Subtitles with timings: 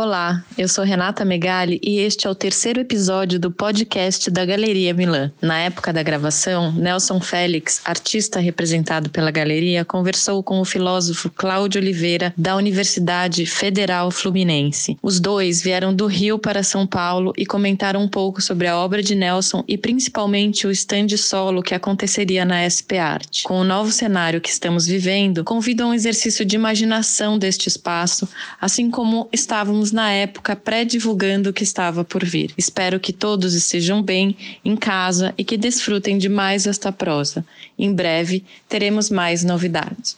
[0.00, 4.94] Olá, eu sou Renata Megali e este é o terceiro episódio do podcast da Galeria
[4.94, 5.32] Milan.
[5.42, 11.80] Na época da gravação, Nelson Félix, artista representado pela galeria, conversou com o filósofo Cláudio
[11.80, 14.96] Oliveira, da Universidade Federal Fluminense.
[15.02, 19.02] Os dois vieram do Rio para São Paulo e comentaram um pouco sobre a obra
[19.02, 23.42] de Nelson e principalmente o stand solo que aconteceria na SP Art.
[23.42, 28.28] Com o novo cenário que estamos vivendo, convido a um exercício de imaginação deste espaço,
[28.60, 32.52] assim como estávamos na época pré-divulgando o que estava por vir.
[32.56, 37.44] Espero que todos estejam bem em casa e que desfrutem de mais esta prosa.
[37.78, 40.16] Em breve teremos mais novidades.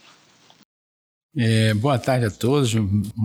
[1.37, 2.75] É, boa tarde a todos,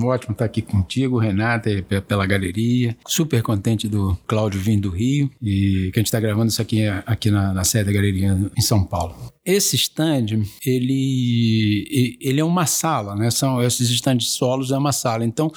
[0.04, 1.70] ótimo estar aqui contigo, Renata,
[2.08, 2.96] pela galeria.
[3.08, 6.86] Super contente do Cláudio vindo do Rio e que a gente está gravando isso aqui,
[6.88, 9.16] aqui na, na sede da galeria em São Paulo.
[9.44, 13.32] Esse stand, ele, ele é uma sala, né?
[13.32, 15.26] São esses stands solos é uma sala.
[15.26, 15.52] Então,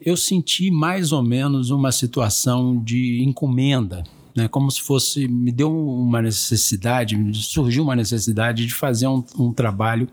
[0.00, 4.02] eu senti mais ou menos uma situação de encomenda
[4.34, 4.48] né?
[4.48, 10.08] Como se fosse me deu uma necessidade, surgiu uma necessidade de fazer um, um trabalho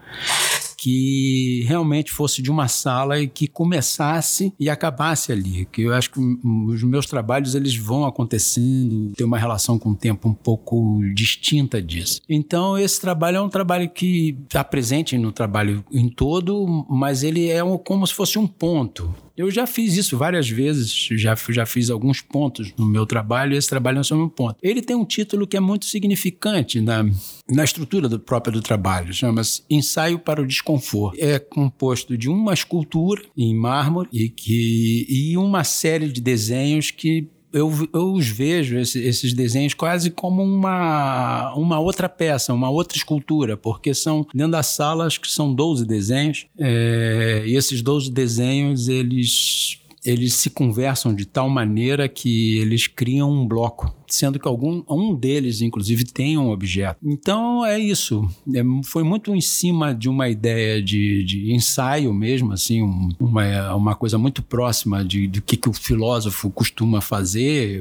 [0.82, 5.68] que realmente fosse de uma sala e que começasse e acabasse ali.
[5.72, 9.96] Que eu acho que os meus trabalhos eles vão acontecendo, tem uma relação com o
[9.96, 12.20] tempo um pouco distinta disso.
[12.28, 17.48] Então esse trabalho é um trabalho que está presente no trabalho em todo, mas ele
[17.48, 19.14] é um, como se fosse um ponto.
[19.36, 23.58] Eu já fiz isso várias vezes, já, já fiz alguns pontos no meu trabalho, e
[23.58, 24.58] esse trabalho é só um ponto.
[24.62, 27.06] Ele tem um título que é muito significante na,
[27.50, 31.18] na estrutura do, própria do trabalho, chama-se Ensaio para o Desconforto.
[31.20, 37.28] É composto de uma escultura em mármore e, que, e uma série de desenhos que
[37.54, 42.98] eu, eu os vejo, esse, esses desenhos, quase como uma, uma outra peça, uma outra
[42.98, 48.12] escultura, porque são dentro da sala, acho que são 12 desenhos, é, e esses 12
[48.12, 54.48] desenhos, eles eles se conversam de tal maneira que eles criam um bloco sendo que
[54.48, 57.00] algum um deles, inclusive, tem um objeto.
[57.04, 58.28] Então é isso.
[58.54, 63.76] É, foi muito em cima de uma ideia de, de ensaio mesmo, assim, um, uma,
[63.76, 67.78] uma coisa muito próxima de, do que, que o filósofo costuma fazer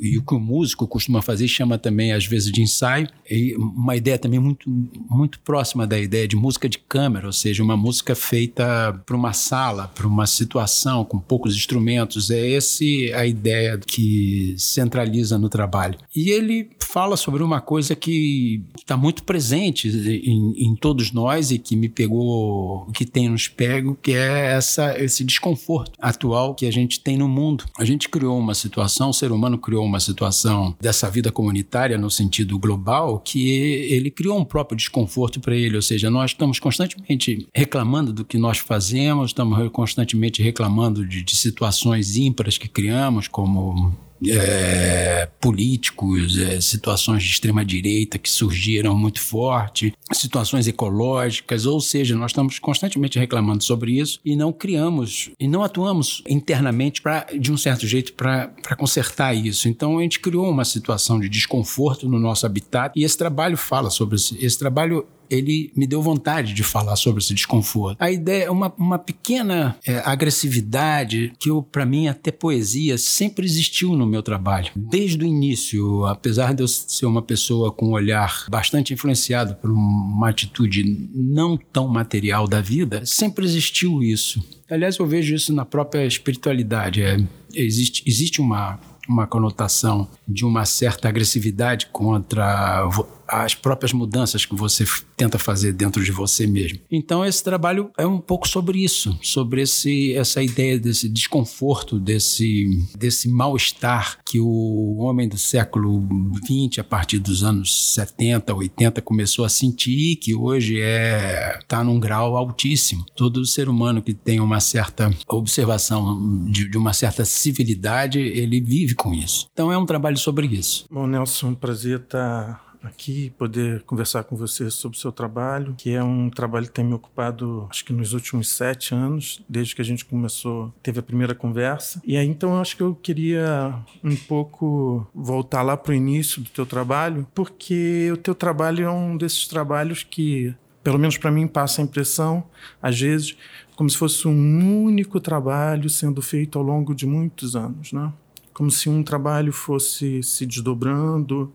[0.00, 3.08] e o que o músico costuma fazer, chama também às vezes de ensaio.
[3.30, 4.68] E uma ideia também muito,
[5.08, 9.32] muito próxima da ideia de música de câmera, ou seja, uma música feita para uma
[9.32, 12.30] sala, para uma situação com poucos instrumentos.
[12.30, 15.98] É esse a ideia que centraliza no trabalho trabalho.
[16.14, 21.58] E ele fala sobre uma coisa que está muito presente em, em, todos nós e
[21.58, 26.72] que me pegou, que tem nos pego, que é essa, esse desconforto atual que a
[26.72, 27.64] gente tem no mundo.
[27.78, 32.10] A gente criou uma situação, o ser humano criou uma situação dessa vida comunitária no
[32.10, 37.46] sentido global, que ele criou um próprio desconforto para ele, ou seja, nós estamos constantemente
[37.54, 43.94] reclamando do que nós fazemos, estamos constantemente reclamando de, de situações ímpares que criamos, como
[44.28, 52.16] é, políticos, é, situações de extrema direita que surgiram muito forte, situações ecológicas, ou seja,
[52.16, 57.52] nós estamos constantemente reclamando sobre isso e não criamos e não atuamos internamente para de
[57.52, 59.68] um certo jeito para consertar isso.
[59.68, 63.90] Então a gente criou uma situação de desconforto no nosso habitat e esse trabalho fala
[63.90, 67.96] sobre esse, esse trabalho ele me deu vontade de falar sobre esse desconforto.
[68.00, 73.96] A ideia é uma, uma pequena é, agressividade que, para mim, até poesia sempre existiu
[73.96, 74.72] no meu trabalho.
[74.74, 79.70] Desde o início, apesar de eu ser uma pessoa com um olhar bastante influenciado por
[79.70, 84.42] uma atitude não tão material da vida, sempre existiu isso.
[84.68, 87.02] Aliás, eu vejo isso na própria espiritualidade.
[87.02, 87.18] É,
[87.54, 92.88] existe, existe uma uma conotação de uma certa agressividade contra
[93.30, 94.84] as próprias mudanças que você
[95.16, 96.80] tenta fazer dentro de você mesmo.
[96.90, 102.66] Então esse trabalho é um pouco sobre isso, sobre esse, essa ideia desse desconforto, desse,
[102.96, 106.06] desse mal-estar que o homem do século
[106.44, 112.00] XX, a partir dos anos 70, 80, começou a sentir, que hoje é está num
[112.00, 113.04] grau altíssimo.
[113.14, 118.94] Todo ser humano que tem uma certa observação de, de uma certa civilidade, ele vive
[118.94, 119.48] com isso.
[119.52, 120.86] Então é um trabalho sobre isso.
[120.90, 126.02] Bom, Nelson, prazer estar aqui, poder conversar com você sobre o seu trabalho, que é
[126.02, 129.84] um trabalho que tem me ocupado, acho que nos últimos sete anos, desde que a
[129.84, 132.00] gente começou, teve a primeira conversa.
[132.04, 136.50] E aí, então, acho que eu queria um pouco voltar lá para o início do
[136.50, 141.46] teu trabalho, porque o teu trabalho é um desses trabalhos que, pelo menos para mim,
[141.46, 142.44] passa a impressão,
[142.82, 143.36] às vezes,
[143.76, 148.12] como se fosse um único trabalho sendo feito ao longo de muitos anos, né?
[148.52, 151.50] Como se um trabalho fosse se desdobrando,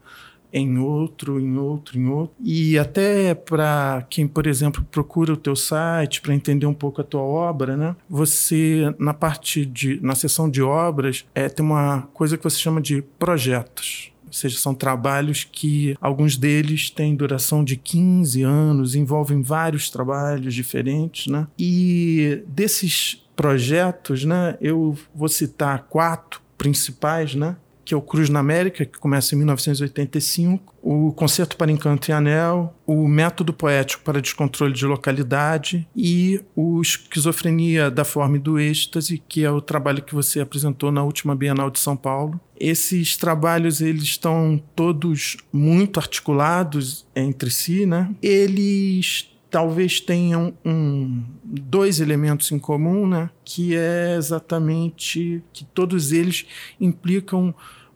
[0.55, 2.33] em outro, em outro, em outro.
[2.39, 7.03] E até para quem, por exemplo, procura o teu site para entender um pouco a
[7.03, 7.95] tua obra, né?
[8.09, 12.81] Você na parte de na seção de obras é, tem uma coisa que você chama
[12.81, 14.11] de projetos.
[14.25, 20.53] Ou seja, são trabalhos que alguns deles têm duração de 15 anos, envolvem vários trabalhos
[20.53, 21.47] diferentes, né?
[21.59, 27.57] E desses projetos, né, eu vou citar quatro principais, né?
[27.85, 32.11] Que é o Cruz na América, que começa em 1985, o Concerto para Encanto e
[32.11, 38.59] Anel, o Método Poético para Descontrole de Localidade e o Esquizofrenia da Forma e do
[38.59, 42.39] Êxtase, que é o trabalho que você apresentou na última Bienal de São Paulo.
[42.59, 48.09] Esses trabalhos eles estão todos muito articulados entre si, né?
[48.21, 53.29] Eles talvez tenham um, dois elementos em comum, né?
[53.45, 56.45] que é exatamente que todos eles
[56.81, 57.55] implicam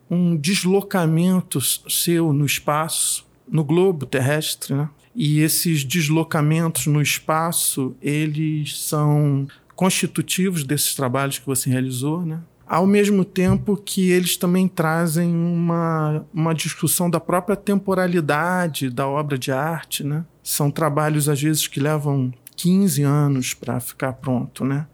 [0.10, 4.90] um deslocamento seu no espaço, no globo terrestre, né?
[5.16, 12.42] E esses deslocamentos no espaço, eles são constitutivos desses trabalhos que você realizou, né?
[12.68, 19.38] Ao mesmo tempo que eles também trazem uma, uma discussão da própria temporalidade da obra
[19.38, 20.24] de arte, né?
[20.44, 24.86] São trabalhos, às vezes, que levam 15 anos para ficar pronto, né?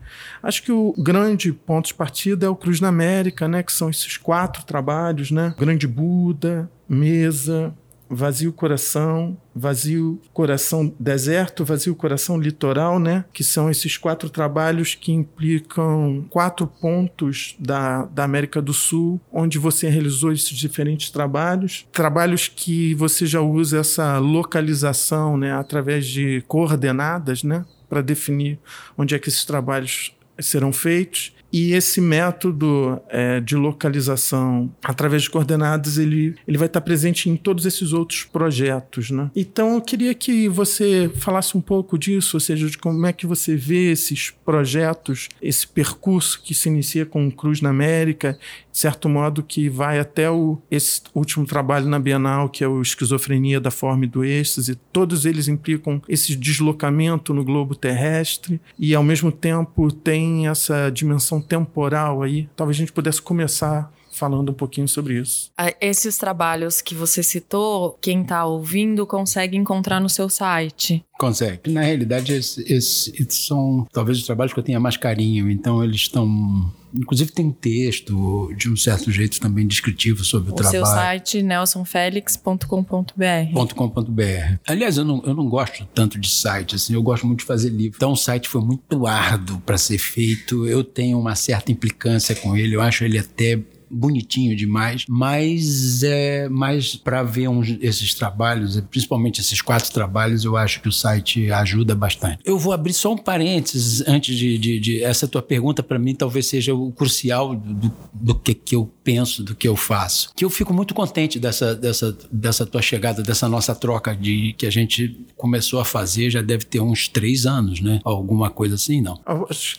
[0.44, 3.64] Acho que o grande ponto de partida é o Cruz na América, né?
[3.64, 5.52] Que são esses quatro trabalhos, né?
[5.58, 7.74] Grande Buda, Mesa,
[8.10, 13.26] Vazio Coração, Vazio Coração Deserto, Vazio Coração Litoral, né?
[13.34, 19.58] Que são esses quatro trabalhos que implicam quatro pontos da, da América do Sul, onde
[19.58, 21.88] você realizou esses diferentes trabalhos.
[21.92, 25.54] Trabalhos que você já usa essa localização, né?
[25.54, 27.66] Através de coordenadas, né?
[27.90, 28.60] Para definir
[28.98, 31.34] onde é que esses trabalhos serão feitos.
[31.56, 37.38] E esse método é, de localização através de coordenadas, ele, ele vai estar presente em
[37.38, 39.10] todos esses outros projetos.
[39.10, 39.32] Né?
[39.34, 43.26] Então, eu queria que você falasse um pouco disso, ou seja, de como é que
[43.26, 48.38] você vê esses projetos, esse percurso que se inicia com o Cruz na América,
[48.70, 52.82] de certo modo que vai até o, esse último trabalho na Bienal, que é o
[52.82, 54.76] Esquizofrenia da Forma e do Êxtase.
[54.92, 61.45] Todos eles implicam esse deslocamento no globo terrestre e, ao mesmo tempo, tem essa dimensão
[61.46, 62.50] temporal aí.
[62.56, 65.52] Talvez a gente pudesse começar falando um pouquinho sobre isso.
[65.80, 71.04] Esses trabalhos que você citou, quem está ouvindo consegue encontrar no seu site.
[71.20, 71.70] Consegue.
[71.70, 75.50] Na realidade, esses, esses, são talvez os trabalhos que eu tenha mais carinho.
[75.52, 76.74] Então, eles estão.
[76.96, 80.84] Inclusive, tem texto de um certo jeito também descritivo sobre o, o trabalho.
[80.84, 83.76] O seu site, nelsonfelix.com.br.
[83.76, 84.58] .com.br.
[84.68, 87.70] Aliás, eu não, eu não gosto tanto de site, assim, eu gosto muito de fazer
[87.70, 87.98] livro.
[87.98, 90.68] Então, o site foi muito árduo para ser feito.
[90.68, 93.60] Eu tenho uma certa implicância com ele, eu acho ele até
[93.96, 100.58] bonitinho demais, mas é mais para ver uns, esses trabalhos, principalmente esses quatro trabalhos, eu
[100.58, 102.40] acho que o site ajuda bastante.
[102.44, 106.14] Eu vou abrir só um parênteses antes de, de, de essa tua pergunta para mim
[106.14, 110.32] talvez seja o crucial do, do que, que eu penso, do que eu faço.
[110.36, 114.66] Que eu fico muito contente dessa, dessa, dessa tua chegada, dessa nossa troca de que
[114.66, 118.00] a gente começou a fazer já deve ter uns três anos, né?
[118.04, 119.20] Alguma coisa assim, não?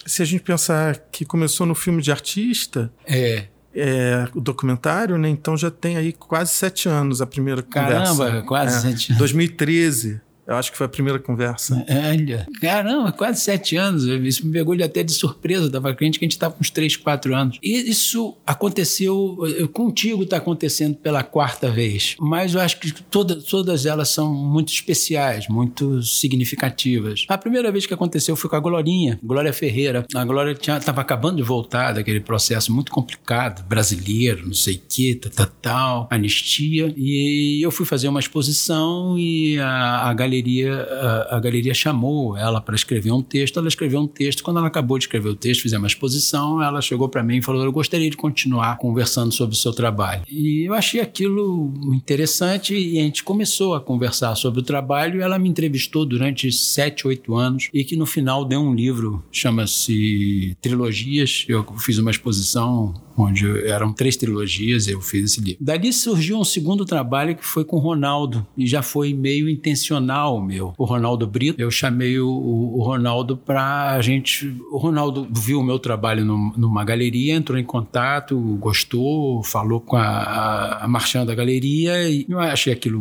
[0.07, 5.29] Se a gente pensar que começou no filme de artista, é é, o documentário, né?
[5.29, 8.25] Então já tem aí quase sete anos a primeira Caramba, conversa.
[8.25, 9.19] Caramba, quase é, sete anos.
[9.19, 10.21] 2013.
[10.47, 11.85] Eu acho que foi a primeira conversa.
[11.89, 14.05] Olha, caramba, quase sete anos.
[14.05, 15.69] Isso me pegou até de surpresa.
[15.69, 17.59] Dava crente que a gente estava com uns três, quatro anos.
[17.63, 19.37] E isso aconteceu,
[19.73, 22.17] contigo está acontecendo pela quarta vez.
[22.21, 27.25] Mas eu acho que toda, todas elas são muito especiais, muito significativas.
[27.29, 30.07] A primeira vez que aconteceu foi com a Glorinha, Glória Ferreira.
[30.15, 35.31] A Glória estava acabando de voltar daquele processo muito complicado, brasileiro, não sei o tal,
[35.31, 36.95] tal, tal, anistia.
[36.97, 42.37] E eu fui fazer uma exposição e a, a galeria galeria, a, a galeria chamou
[42.37, 43.59] ela para escrever um texto.
[43.59, 44.43] Ela escreveu um texto.
[44.43, 46.63] Quando ela acabou de escrever o texto, fizemos uma exposição.
[46.63, 50.23] Ela chegou para mim e falou: Eu gostaria de continuar conversando sobre o seu trabalho.
[50.29, 55.21] E eu achei aquilo interessante e a gente começou a conversar sobre o trabalho.
[55.21, 60.57] Ela me entrevistou durante sete, oito anos e que no final deu um livro, chama-se
[60.61, 61.45] Trilogias.
[61.49, 65.65] Eu fiz uma exposição onde eram três trilogias, eu fiz esse livro.
[65.65, 70.75] Dali surgiu um segundo trabalho que foi com Ronaldo, e já foi meio intencional meu,
[70.77, 71.61] o Ronaldo Brito.
[71.61, 74.55] Eu chamei o, o Ronaldo para a gente.
[74.71, 79.97] O Ronaldo viu o meu trabalho no, numa galeria, entrou em contato, gostou, falou com
[79.97, 83.01] a, a, a marchand da galeria e eu achei aquilo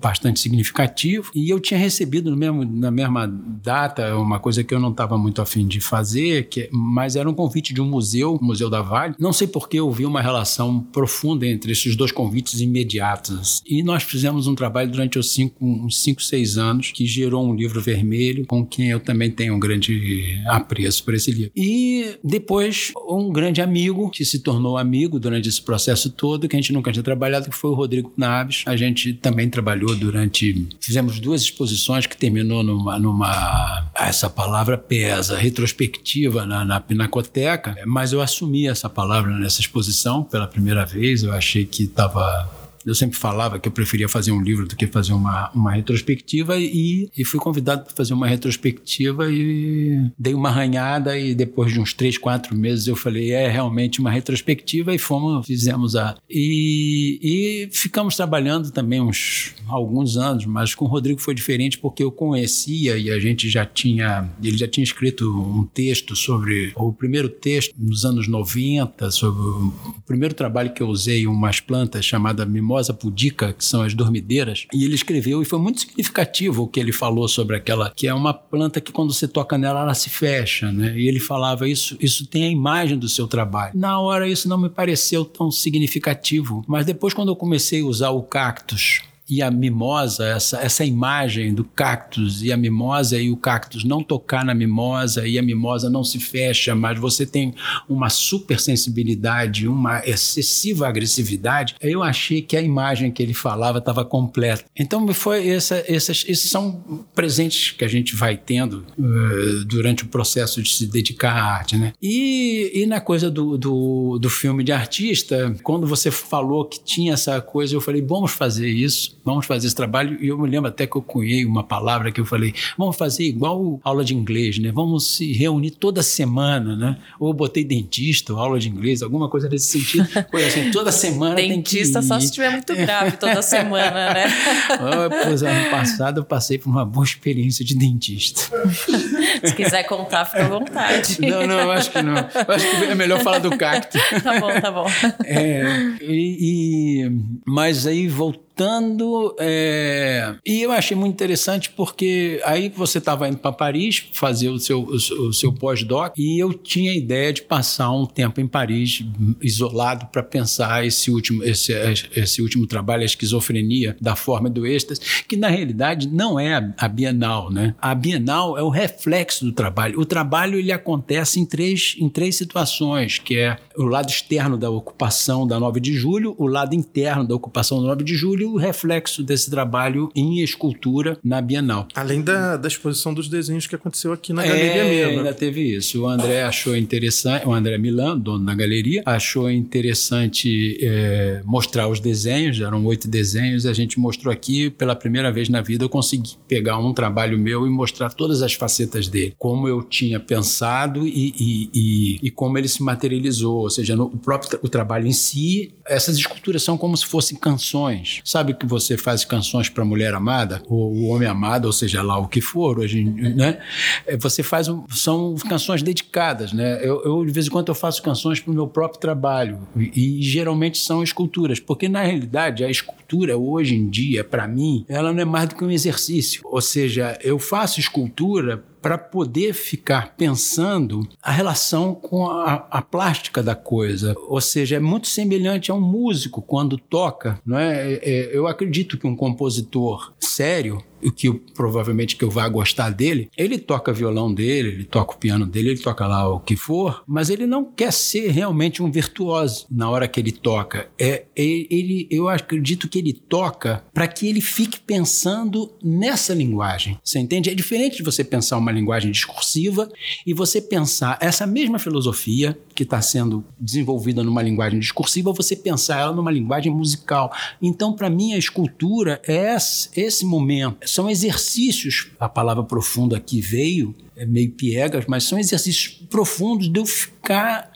[0.00, 1.30] bastante significativo.
[1.34, 5.18] E eu tinha recebido no mesmo, na mesma data uma coisa que eu não estava
[5.18, 8.82] muito afim de fazer, que, mas era um convite de um museu, o Museu da
[8.82, 9.14] Vale.
[9.18, 13.62] Não sei por que eu vi uma relação profunda entre esses dois convites imediatos.
[13.64, 17.54] E nós fizemos um trabalho durante os cinco, uns 5, 6 anos que gerou um
[17.54, 21.52] livro vermelho com quem eu também tenho um grande apreço por esse livro.
[21.56, 26.60] E depois um grande amigo que se tornou amigo durante esse processo todo, que a
[26.60, 28.62] gente nunca tinha trabalhado, que foi o Rodrigo Naves.
[28.66, 30.68] A gente também trabalhou durante.
[30.78, 32.98] Fizemos duas exposições que terminou numa.
[32.98, 40.24] numa essa palavra pesa, retrospectiva na, na Pinacoteca, mas eu assumi essa palavra nessa exposição
[40.24, 41.22] pela primeira vez.
[41.22, 42.50] Eu achei que estava
[42.86, 46.56] eu sempre falava que eu preferia fazer um livro do que fazer uma, uma retrospectiva
[46.56, 51.80] e, e fui convidado para fazer uma retrospectiva e dei uma arranhada e depois de
[51.80, 56.16] uns três, quatro meses eu falei, é realmente uma retrospectiva e fomos, fizemos a...
[56.30, 62.04] E, e ficamos trabalhando também uns alguns anos, mas com o Rodrigo foi diferente porque
[62.04, 66.92] eu conhecia e a gente já tinha, ele já tinha escrito um texto sobre, o
[66.92, 69.72] primeiro texto nos anos 90, sobre o
[70.06, 74.66] primeiro trabalho que eu usei umas plantas chamada Mimosa Mimosa pudica, que são as dormideiras,
[74.72, 78.12] e ele escreveu, e foi muito significativo o que ele falou sobre aquela, que é
[78.12, 80.94] uma planta que quando você toca nela, ela se fecha, né?
[80.96, 83.72] E ele falava, isso, isso tem a imagem do seu trabalho.
[83.74, 88.10] Na hora isso não me pareceu tão significativo, mas depois quando eu comecei a usar
[88.10, 93.36] o cactus e a mimosa, essa, essa imagem do cactus e a mimosa e o
[93.36, 97.52] cactus não tocar na mimosa e a mimosa não se fecha, mas você tem
[97.88, 104.04] uma super sensibilidade, uma excessiva agressividade, eu achei que a imagem que ele falava estava
[104.04, 104.64] completa.
[104.76, 110.08] Então foi essa, essas, esses são presentes que a gente vai tendo uh, durante o
[110.08, 111.92] processo de se dedicar à arte, né?
[112.00, 117.14] E, e na coisa do, do, do filme de artista, quando você falou que tinha
[117.14, 120.16] essa coisa, eu falei, vamos fazer isso vamos fazer esse trabalho.
[120.22, 123.24] E eu me lembro até que eu cunhei uma palavra que eu falei, vamos fazer
[123.24, 124.70] igual aula de inglês, né?
[124.72, 126.96] Vamos se reunir toda semana, né?
[127.18, 130.08] Ou eu botei dentista, ou aula de inglês, alguma coisa nesse sentido.
[130.30, 134.26] Foi assim, toda semana Dentista só se estiver muito grave toda semana, né?
[135.24, 138.42] pois, ano passado eu passei por uma boa experiência de dentista.
[139.44, 141.20] Se quiser contar, fica à vontade.
[141.20, 142.16] Não, não, eu acho que não.
[142.16, 143.98] Eu acho que é melhor falar do cacto.
[144.22, 144.86] Tá bom, tá bom.
[145.24, 145.64] É,
[146.00, 147.10] e, e
[147.44, 150.34] mas aí voltando voltando, é...
[150.44, 154.80] e eu achei muito interessante porque aí você estava indo para Paris fazer o seu,
[154.80, 159.04] o, o seu pós-doc e eu tinha a ideia de passar um tempo em Paris
[159.42, 161.72] isolado para pensar esse último, esse,
[162.16, 166.88] esse último trabalho, a esquizofrenia da forma do êxtase, que na realidade não é a
[166.88, 167.74] Bienal, né?
[167.78, 170.00] A Bienal é o reflexo do trabalho.
[170.00, 174.70] O trabalho ele acontece em três, em três situações, que é o lado externo da
[174.70, 178.56] ocupação da 9 de julho, o lado interno da ocupação da 9 de julho o
[178.56, 181.88] reflexo desse trabalho em escultura na Bienal.
[181.94, 185.18] Além da, da exposição dos desenhos que aconteceu aqui na é, galeria mesmo.
[185.18, 186.02] Ainda teve isso.
[186.02, 192.00] O André achou interessante, o André Milan, dono da galeria, achou interessante é, mostrar os
[192.00, 196.34] desenhos, eram oito desenhos, a gente mostrou aqui pela primeira vez na vida, eu consegui
[196.48, 201.34] pegar um trabalho meu e mostrar todas as facetas dele, como eu tinha pensado e,
[201.38, 205.12] e, e, e como ele se materializou, ou seja, no, o próprio o trabalho em
[205.12, 210.12] si, essas esculturas são como se fossem canções, Sabe que você faz canções para mulher
[210.12, 213.60] amada, ou o homem amado, ou seja lá o que for, hoje, né?
[214.06, 216.78] É, você faz um, são canções dedicadas, né?
[216.82, 220.18] Eu, eu, de vez em quando eu faço canções para o meu próprio trabalho e,
[220.18, 225.14] e geralmente são esculturas, porque na realidade a escultura hoje em dia, para mim, ela
[225.14, 226.42] não é mais do que um exercício.
[226.44, 233.42] Ou seja, eu faço escultura para poder ficar pensando a relação com a, a, plástica
[233.42, 234.14] da coisa.
[234.28, 237.40] Ou seja, é muito semelhante a um músico quando toca.
[237.44, 237.94] Não é?
[237.94, 243.30] é, é eu acredito que um compositor sério que provavelmente que eu vá gostar dele,
[243.36, 247.02] ele toca violão dele, ele toca o piano dele, ele toca lá o que for,
[247.06, 250.88] mas ele não quer ser realmente um virtuoso na hora que ele toca.
[250.98, 256.98] É, ele, eu acredito que ele toca para que ele fique pensando nessa linguagem.
[257.02, 257.50] Você entende?
[257.50, 259.88] É diferente de você pensar uma linguagem discursiva
[260.26, 266.00] e você pensar essa mesma filosofia que está sendo desenvolvida numa linguagem discursiva, você pensar
[266.00, 267.32] ela numa linguagem musical.
[267.60, 269.56] Então, para mim, a escultura é
[269.96, 275.88] esse momento são exercícios, a palavra profunda aqui veio, é meio piegas, mas são exercícios
[276.08, 277.72] profundos de eu ficar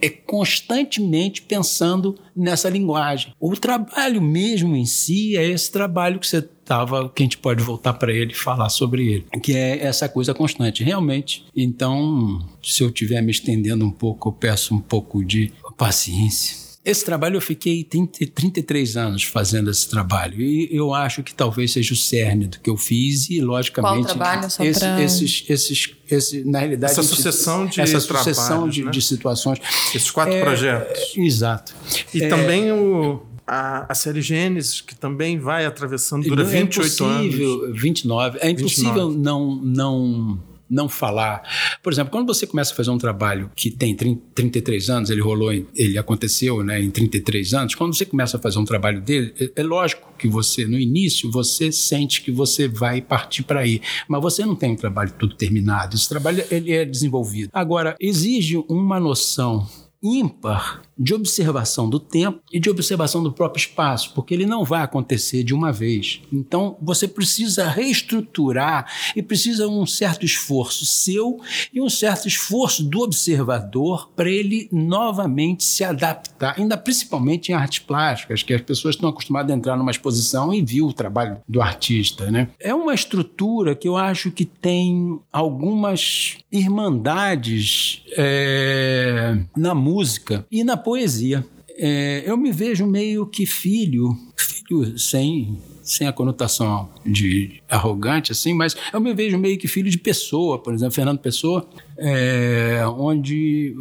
[0.00, 3.32] é, constantemente pensando nessa linguagem.
[3.40, 7.62] O trabalho mesmo em si é esse trabalho que você estava que a gente pode
[7.62, 11.44] voltar para ele e falar sobre ele, que é essa coisa constante, realmente.
[11.54, 16.62] Então, se eu estiver me estendendo um pouco, eu peço um pouco de paciência.
[16.84, 20.40] Esse trabalho eu fiquei 30, 33 anos fazendo esse trabalho.
[20.40, 24.16] E eu acho que talvez seja o cerne do que eu fiz e logicamente Qual
[24.16, 25.00] trabalho, só esse, pra...
[25.00, 28.90] esses, esses, esse, na realidade essa sucessão de essa sucessão de, né?
[28.90, 29.60] de, situações.
[29.94, 31.16] Esses quatro é, projetos.
[31.16, 31.72] exato.
[32.12, 37.06] E é, também o a, a, série Gênesis, que também vai atravessando, dura 28 é
[37.06, 37.80] anos.
[37.80, 38.38] 29.
[38.40, 39.18] É impossível 29.
[39.18, 40.40] não, não
[40.72, 41.42] não falar.
[41.82, 45.20] Por exemplo, quando você começa a fazer um trabalho que tem 30, 33 anos, ele
[45.20, 49.34] rolou, ele aconteceu né, em 33 anos, quando você começa a fazer um trabalho dele,
[49.38, 53.82] é, é lógico que você, no início, você sente que você vai partir para aí,
[54.08, 55.94] mas você não tem um trabalho tudo terminado.
[55.94, 57.50] Esse trabalho ele é desenvolvido.
[57.52, 59.68] Agora, exige uma noção
[60.02, 64.82] ímpar de observação do tempo e de observação do próprio espaço, porque ele não vai
[64.82, 66.20] acontecer de uma vez.
[66.32, 71.40] Então, você precisa reestruturar e precisa um certo esforço seu
[71.72, 77.80] e um certo esforço do observador para ele novamente se adaptar, ainda principalmente em artes
[77.80, 81.60] plásticas, que as pessoas estão acostumadas a entrar numa exposição e viu o trabalho do
[81.60, 82.48] artista, né?
[82.60, 90.76] É uma estrutura que eu acho que tem algumas irmandades é, na música e na
[90.76, 90.91] poesia.
[91.76, 98.52] É, eu me vejo meio que filho, filho sem, sem a conotação de arrogante, assim,
[98.54, 101.66] mas eu me vejo meio que filho de Pessoa, por exemplo, Fernando Pessoa,
[101.98, 103.74] é, onde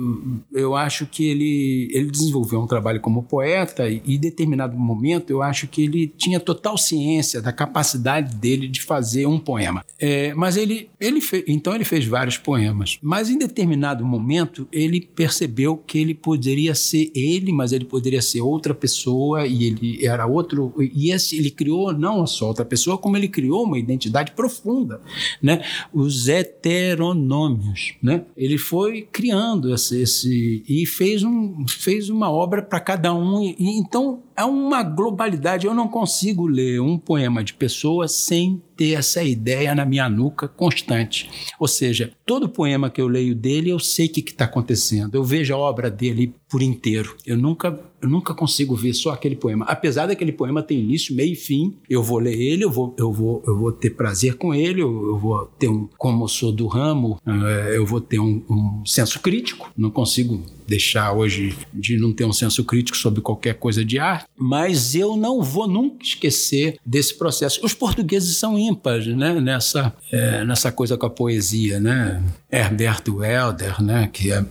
[0.53, 5.41] eu acho que ele, ele desenvolveu um trabalho como poeta e, em determinado momento eu
[5.41, 9.85] acho que ele tinha total ciência da capacidade dele de fazer um poema.
[9.99, 15.01] É, mas ele, ele fez, então ele fez vários poemas, mas em determinado momento ele
[15.01, 20.25] percebeu que ele poderia ser ele, mas ele poderia ser outra pessoa e ele era
[20.25, 25.01] outro e esse, ele criou não só outra pessoa, como ele criou uma identidade profunda,
[25.41, 25.63] né?
[25.93, 28.25] Os heteronômios, né?
[28.35, 33.41] Ele foi criando esse, esse e fez, um, fez uma obra para cada um.
[33.43, 35.67] E, então é uma globalidade.
[35.67, 40.47] Eu não consigo ler um poema de pessoa sem ter essa ideia na minha nuca
[40.47, 41.29] constante.
[41.59, 45.15] Ou seja, todo poema que eu leio dele, eu sei o que está acontecendo.
[45.15, 47.15] Eu vejo a obra dele por inteiro.
[47.25, 49.65] Eu nunca, eu nunca consigo ver só aquele poema.
[49.65, 53.11] Apesar daquele poema ter início, meio e fim, eu vou ler ele, eu vou, eu
[53.11, 56.51] vou, eu vou ter prazer com ele, eu, eu vou ter um, como eu sou
[56.51, 57.31] do ramo, uh,
[57.73, 59.71] eu vou ter um, um senso crítico.
[59.77, 64.25] Não consigo deixar hoje de não ter um senso crítico sobre qualquer coisa de arte,
[64.37, 67.59] mas eu não vou nunca esquecer desse processo.
[67.63, 69.39] Os portugueses são ímpares né?
[69.41, 71.79] nessa, é, nessa coisa com a poesia.
[71.79, 72.23] Né?
[72.49, 74.09] Herberto Helder, né?
[74.11, 74.45] que, é,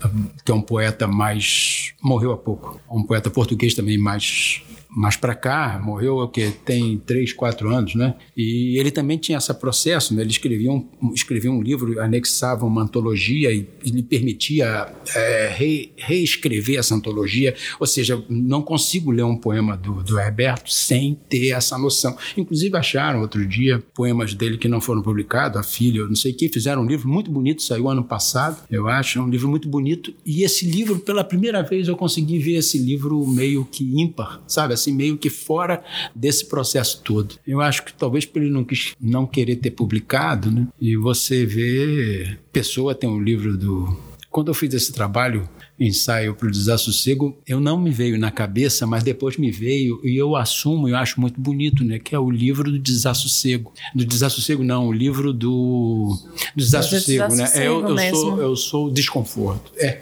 [0.45, 1.95] que é um poeta mais.
[2.03, 4.63] morreu há pouco, um poeta português também mais
[4.95, 8.15] mais para cá, morreu o que tem três, quatro anos, né?
[8.37, 10.23] E ele também tinha esse processo, né?
[10.23, 15.93] Ele escrevia um, escrevia um livro, anexava uma antologia e, e lhe permitia é, re,
[15.97, 17.55] reescrever essa antologia.
[17.79, 22.17] Ou seja, não consigo ler um poema do, do Herberto sem ter essa noção.
[22.37, 26.49] Inclusive acharam outro dia poemas dele que não foram publicados, a filha, não sei que,
[26.49, 30.13] fizeram um livro muito bonito, saiu ano passado, eu acho, é um livro muito bonito.
[30.25, 34.75] E esse livro, pela primeira vez, eu consegui ver esse livro meio que ímpar, sabe?
[34.81, 35.83] Assim, meio que fora
[36.15, 37.37] desse processo todo.
[37.47, 40.67] Eu acho que talvez por ele não, quis, não querer ter publicado, né?
[40.81, 43.97] E você vê, Pessoa tem um livro do.
[44.31, 45.49] Quando eu fiz esse trabalho,
[45.81, 50.17] ensaio para o desassossego, eu não me veio na cabeça, mas depois me veio e
[50.17, 51.99] eu assumo, eu acho muito bonito, né?
[51.99, 53.73] Que é o livro do desassossego.
[53.95, 56.17] Do desassossego, não, o livro do,
[56.55, 57.51] do desassossego, né?
[57.55, 59.73] É, eu, eu, sou, eu sou desconforto.
[59.79, 59.99] É.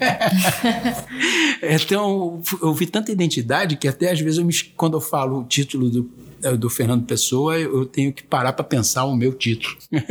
[1.75, 5.43] então, eu vi tanta identidade que até às vezes eu me, quando eu falo o
[5.45, 9.75] título do do Fernando Pessoa, eu tenho que parar para pensar o meu título.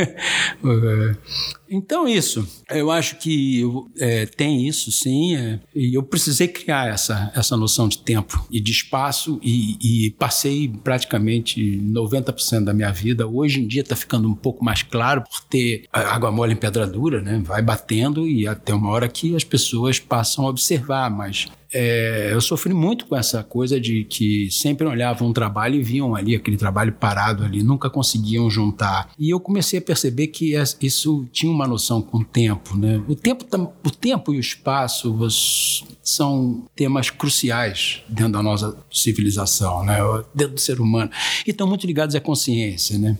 [0.61, 1.17] É.
[1.71, 2.47] Então, isso.
[2.71, 3.63] Eu acho que
[3.99, 5.37] é, tem isso, sim.
[5.37, 10.11] É, e eu precisei criar essa, essa noção de tempo e de espaço e, e
[10.13, 13.27] passei praticamente 90% da minha vida.
[13.27, 16.87] Hoje em dia está ficando um pouco mais claro por ter água mole em pedra
[16.87, 17.41] dura, né?
[17.45, 22.41] Vai batendo e até uma hora que as pessoas passam a observar, mas é, eu
[22.41, 26.57] sofri muito com essa coisa de que sempre olhavam um trabalho e viam ali aquele
[26.57, 29.11] trabalho parado ali, nunca conseguiam juntar.
[29.19, 33.03] E eu comecei a perceber que isso tinha uma noção com o tempo, né?
[33.07, 33.45] O tempo,
[33.85, 35.17] o tempo e o espaço
[36.03, 39.99] são temas cruciais dentro da nossa civilização, né?
[40.35, 41.11] Dentro do ser humano
[41.47, 43.19] e estão muito ligados à consciência, né?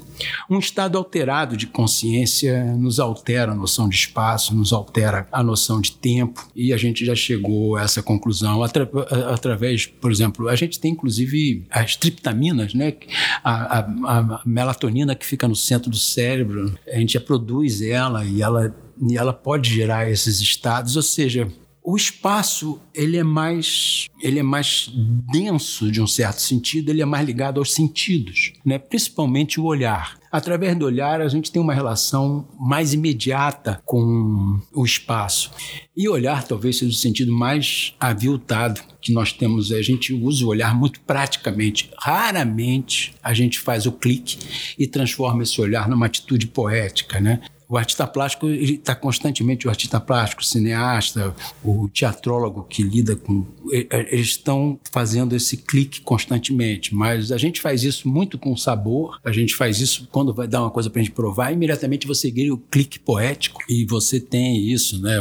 [0.49, 5.81] Um estado alterado de consciência nos altera a noção de espaço, nos altera a noção
[5.81, 8.89] de tempo e a gente já chegou a essa conclusão atra,
[9.33, 12.95] através, por exemplo, a gente tem inclusive as triptaminas, né?
[13.43, 18.25] A, a, a, melatonina que fica no centro do cérebro, a gente já produz ela
[18.25, 21.49] e ela, e ela pode gerar esses estados, ou seja,
[21.83, 24.91] o espaço ele é mais ele é mais
[25.33, 28.79] denso de um certo sentido, ele é mais ligado aos sentidos, né?
[28.79, 30.18] principalmente o olhar.
[30.31, 35.51] Através do olhar, a gente tem uma relação mais imediata com o espaço.
[35.97, 39.73] E olhar talvez seja o sentido mais aviltado que nós temos.
[39.73, 41.91] A gente usa o olhar muito praticamente.
[41.99, 44.39] Raramente a gente faz o clique
[44.79, 47.41] e transforma esse olhar numa atitude poética, né?
[47.69, 53.45] O artista plástico está constantemente, o artista plástico, o cineasta, o teatrólogo que lida com.
[53.71, 59.33] Eles estão fazendo esse clique constantemente, mas a gente faz isso muito com sabor, a
[59.33, 62.55] gente faz isso quando vai dar uma coisa para a gente provar, imediatamente você ganha
[62.55, 65.17] o clique poético e você tem isso, né?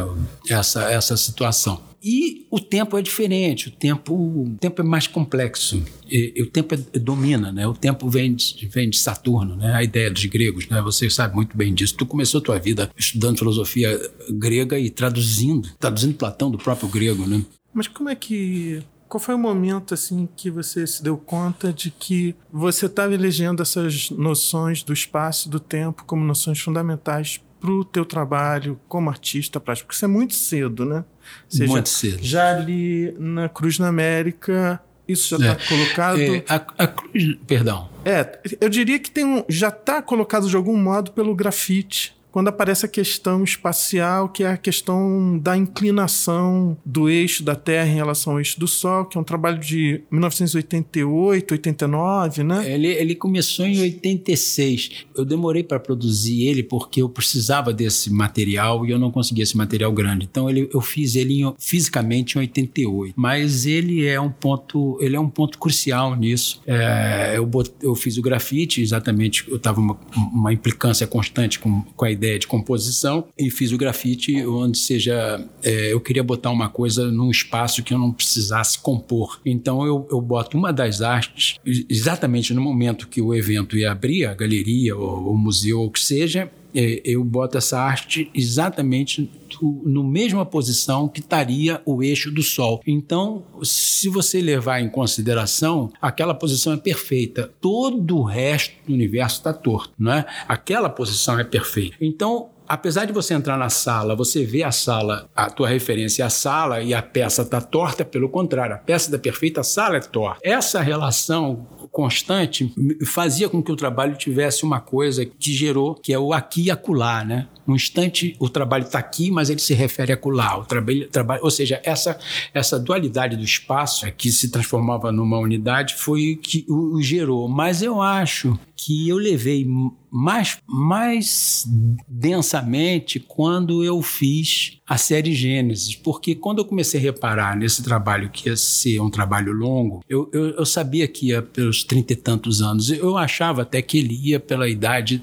[0.49, 1.86] Essa, essa situação.
[2.03, 5.83] E o tempo é diferente, o tempo, o tempo é mais complexo.
[6.09, 7.67] E, e o tempo é, domina, né?
[7.67, 9.73] O tempo vem de, vem de Saturno, né?
[9.73, 10.81] A ideia dos gregos, né?
[10.81, 11.95] Você sabe muito bem disso.
[11.95, 17.25] Tu começou a tua vida estudando filosofia grega e traduzindo, traduzindo Platão do próprio grego,
[17.25, 17.43] né?
[17.73, 21.89] Mas como é que qual foi o momento assim que você se deu conta de
[21.89, 27.71] que você estava elegendo essas noções do espaço e do tempo como noções fundamentais para
[27.71, 29.87] o teu trabalho como artista plástico?
[29.87, 31.05] Porque isso é muito cedo, né?
[31.47, 32.19] Seja, cedo.
[32.21, 36.19] Já ali na Cruz na América, isso já está é, colocado.
[36.19, 37.89] É, a, a, cruz, perdão.
[38.03, 42.49] É, eu diria que tem um, já está colocado de algum modo pelo grafite quando
[42.49, 47.95] aparece a questão espacial, que é a questão da inclinação do eixo da Terra em
[47.95, 52.71] relação ao eixo do Sol, que é um trabalho de 1988, 89, né?
[52.71, 55.07] Ele, ele começou em 86.
[55.15, 59.57] Eu demorei para produzir ele porque eu precisava desse material e eu não conseguia esse
[59.57, 60.27] material grande.
[60.29, 63.15] Então ele, eu fiz ele em, fisicamente em 88.
[63.17, 66.61] Mas ele é um ponto, ele é um ponto crucial nisso.
[66.67, 71.81] É, eu, bot, eu fiz o grafite, exatamente, eu estava uma, uma implicância constante com,
[71.81, 76.23] com a ideia ideia de composição e fiz o grafite onde seja é, eu queria
[76.23, 79.39] botar uma coisa num espaço que eu não precisasse compor.
[79.45, 81.55] Então eu, eu boto uma das artes
[81.89, 85.91] exatamente no momento que o evento ia abrir, a galeria ou o museu ou o
[85.91, 89.29] que seja, é, eu boto essa arte exatamente
[89.61, 92.81] no mesma posição que estaria o eixo do Sol.
[92.85, 97.51] Então, se você levar em consideração, aquela posição é perfeita.
[97.59, 100.25] Todo o resto do universo está torto, não é?
[100.47, 101.95] Aquela posição é perfeita.
[101.99, 106.25] Então, apesar de você entrar na sala, você vê a sala, a tua referência é
[106.25, 109.97] a sala e a peça está torta, pelo contrário, a peça da perfeita, a sala
[109.97, 110.39] é torta.
[110.43, 111.65] Essa relação
[111.97, 112.71] constante
[113.07, 116.69] fazia com que o trabalho tivesse uma coisa que gerou, que é o aqui e
[116.69, 117.47] acolá, né?
[117.65, 120.59] No instante, o trabalho está aqui, mas ele se refere a acolá.
[120.59, 122.19] O trabalho, trabalho, ou seja, essa,
[122.53, 127.01] essa dualidade do espaço é, que se transformava numa unidade foi o que o, o
[127.01, 127.49] gerou.
[127.49, 129.67] Mas eu acho que eu levei
[130.09, 131.65] mais, mais
[132.07, 138.29] densamente quando eu fiz a série Gênesis, porque quando eu comecei a reparar nesse trabalho
[138.29, 142.15] que ia ser um trabalho longo, eu, eu, eu sabia que ia pelos trinta e
[142.15, 142.89] tantos anos.
[142.89, 145.21] Eu achava até que ele ia pela idade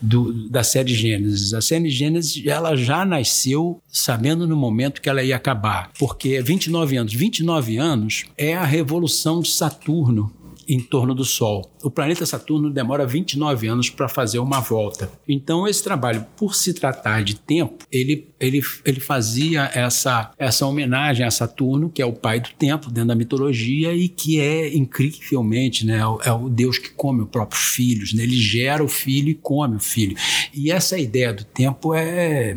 [0.00, 1.54] do, da série Gênesis.
[1.54, 6.96] A série Gênesis ela já nasceu sabendo no momento que ela ia acabar, porque 29
[6.96, 7.14] anos.
[7.14, 10.30] 29 anos é a revolução de Saturno
[10.68, 11.70] em torno do Sol.
[11.82, 15.10] O planeta Saturno demora 29 anos para fazer uma volta.
[15.26, 21.24] Então, esse trabalho, por se tratar de tempo, ele, ele, ele fazia essa, essa homenagem
[21.24, 25.86] a Saturno, que é o pai do tempo dentro da mitologia e que é incrivelmente
[25.86, 28.12] né, é o Deus que come os próprios filhos.
[28.12, 28.24] Né?
[28.24, 30.16] Ele gera o filho e come o filho.
[30.52, 32.56] E essa ideia do tempo é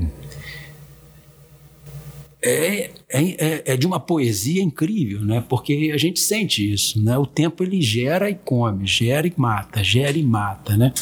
[2.43, 5.43] é, é, é, de uma poesia incrível, né?
[5.47, 7.17] Porque a gente sente isso, né?
[7.17, 10.93] O tempo ele gera e come, gera e mata, gera e mata, né?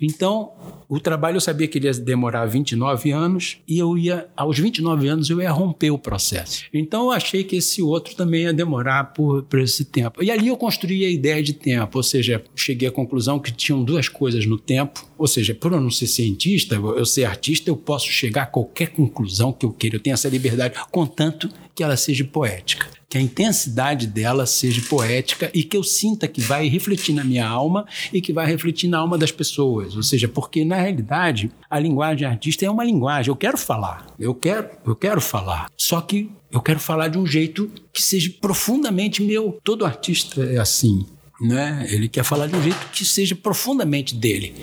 [0.00, 0.52] Então,
[0.88, 5.08] o trabalho eu sabia que ele ia demorar 29 anos e eu ia, aos 29
[5.08, 6.64] anos, eu ia romper o processo.
[6.72, 10.22] Então, eu achei que esse outro também ia demorar por, por esse tempo.
[10.22, 13.82] E ali eu construí a ideia de tempo, ou seja, cheguei à conclusão que tinham
[13.82, 17.76] duas coisas no tempo, ou seja, por eu não ser cientista, eu ser artista, eu
[17.76, 21.96] posso chegar a qualquer conclusão que eu queira, eu tenho essa liberdade, contanto que ela
[21.96, 27.14] seja poética que a intensidade dela seja poética e que eu sinta que vai refletir
[27.14, 29.96] na minha alma e que vai refletir na alma das pessoas.
[29.96, 33.30] Ou seja, porque na realidade a linguagem artista é uma linguagem.
[33.30, 35.70] Eu quero falar, eu quero, eu quero falar.
[35.76, 39.58] Só que eu quero falar de um jeito que seja profundamente meu.
[39.62, 41.06] Todo artista é assim,
[41.40, 41.86] né?
[41.88, 44.54] Ele quer falar de um jeito que seja profundamente dele.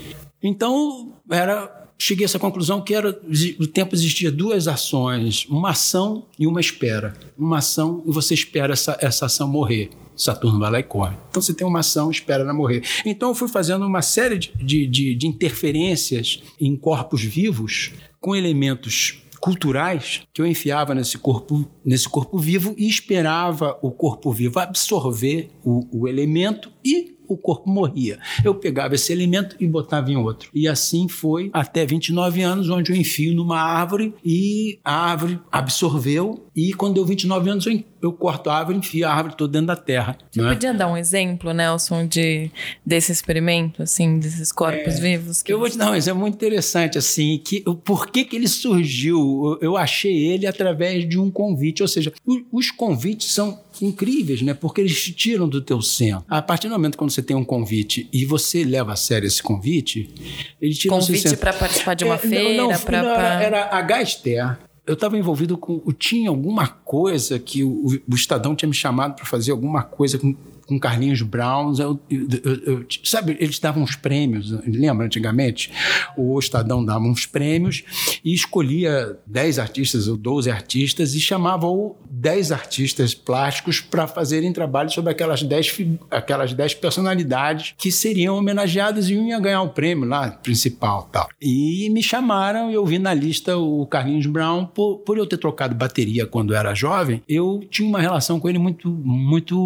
[0.41, 3.09] Então era cheguei a essa conclusão que era
[3.59, 7.13] o tempo existia duas ações, uma ação e uma espera.
[7.37, 9.89] Uma ação e você espera essa, essa ação morrer.
[10.15, 11.15] Saturno vai lá e corre.
[11.29, 12.83] Então você tem uma ação, espera ela morrer.
[13.05, 19.23] Então eu fui fazendo uma série de, de, de interferências em corpos vivos com elementos
[19.43, 25.49] culturais que eu enfiava nesse corpo, nesse corpo vivo e esperava o corpo vivo absorver
[25.65, 28.19] o, o elemento e o corpo morria.
[28.43, 30.49] Eu pegava esse elemento e botava em outro.
[30.53, 36.47] E assim foi até 29 anos, onde eu enfio numa árvore e a árvore absorveu.
[36.55, 39.53] E quando deu 29 anos, eu, eu corto a árvore e enfio a árvore toda
[39.53, 40.17] dentro da terra.
[40.29, 40.49] Você né?
[40.49, 42.51] podia dar um exemplo, Nelson, de,
[42.85, 45.43] desse experimento, assim, desses corpos é, vivos?
[45.47, 49.57] Eu vou te dar um exemplo muito interessante, assim, que por que, que ele surgiu?
[49.61, 52.13] Eu, eu achei ele através de um convite, ou seja,
[52.51, 54.53] os convites são incríveis, né?
[54.53, 56.23] Porque eles te tiram do teu centro.
[56.29, 59.41] A partir do momento quando você tem um convite e você leva a sério esse
[59.41, 60.09] convite,
[60.61, 62.57] ele tira Convite para participar de uma é, feira?
[62.57, 63.43] Não, não, pra, pra...
[63.43, 64.57] era a Gaster.
[64.85, 65.79] Eu estava envolvido com.
[65.93, 70.35] Tinha alguma coisa que o, o Estadão tinha me chamado para fazer alguma coisa com
[70.65, 71.73] com Carlinhos Brown.
[71.77, 75.71] Eu, eu, eu, sabe, eles davam uns prêmios, lembra antigamente?
[76.17, 77.83] O Estadão dava uns prêmios
[78.23, 81.67] e escolhia 10 artistas ou 12 artistas e chamava
[82.23, 89.09] 10 artistas plásticos para fazerem trabalho sobre aquelas 10, aquelas 10 personalidades que seriam homenageadas
[89.09, 91.27] e iam ganhar o prêmio lá, principal tal.
[91.41, 95.35] E me chamaram e eu vi na lista o Carlinhos Brown, por, por eu ter
[95.35, 99.59] trocado bateria quando era jovem, eu tinha uma relação com ele muito, muito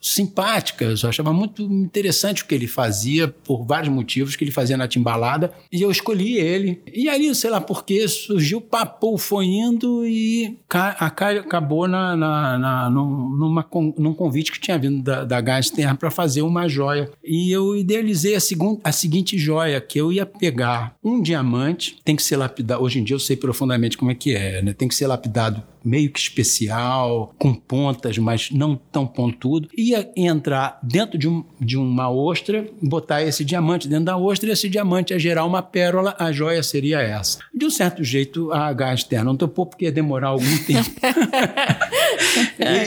[0.00, 4.78] simpáticas, eu achava muito interessante o que ele fazia, por vários motivos que ele fazia
[4.78, 6.80] na timbalada, e eu escolhi ele.
[6.90, 12.90] E aí, sei lá por que, surgiu, papo, foi indo e acabou na, na, na,
[12.90, 13.66] numa,
[13.98, 17.10] num convite que tinha vindo da, da Gás Terra para fazer uma joia.
[17.24, 22.16] E eu idealizei a, segun, a seguinte joia, que eu ia pegar um diamante, tem
[22.16, 24.72] que ser lapidado, hoje em dia eu sei profundamente como é que é, né?
[24.72, 30.80] Tem que ser lapidado meio que especial, com pontas, mas não tão pontudo, ia entrar
[30.82, 35.12] dentro de, um, de uma ostra, botar esse diamante dentro da ostra e esse diamante
[35.12, 37.38] ia gerar uma pérola, a joia seria essa.
[37.54, 40.90] De um certo jeito, a gás externa não topou porque ia demorar algum tempo.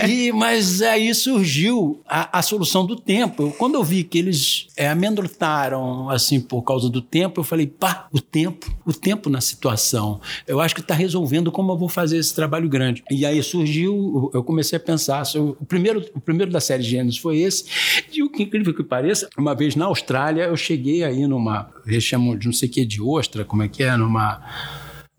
[0.07, 3.53] e, e, mas aí surgiu a, a, solução do tempo.
[3.57, 8.07] Quando eu vi que eles é, amedrontaram assim por causa do tempo, eu falei, pá,
[8.11, 10.19] o tempo, o tempo na situação.
[10.47, 13.03] Eu acho que está resolvendo como eu vou fazer esse trabalho grande.
[13.09, 17.39] E aí surgiu, eu comecei a pensar, o primeiro, o primeiro da série Gênesis foi
[17.39, 17.65] esse,
[18.11, 22.03] e o que incrível que pareça, uma vez na Austrália, eu cheguei aí numa, eles
[22.03, 24.41] chamam de não sei o que, de ostra, como é que é, numa...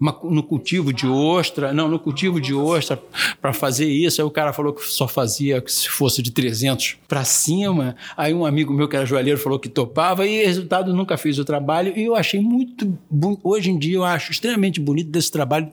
[0.01, 3.01] Uma, no cultivo de ostra, não, no cultivo de ostra,
[3.41, 4.21] para fazer isso.
[4.21, 7.95] Aí o cara falou que só fazia se fosse de 300 para cima.
[8.17, 11.45] Aí um amigo meu que era joalheiro falou que topava e resultado nunca fiz o
[11.45, 11.93] trabalho.
[11.95, 12.99] E eu achei muito,
[13.45, 15.71] hoje em dia eu acho extremamente bonito desse trabalho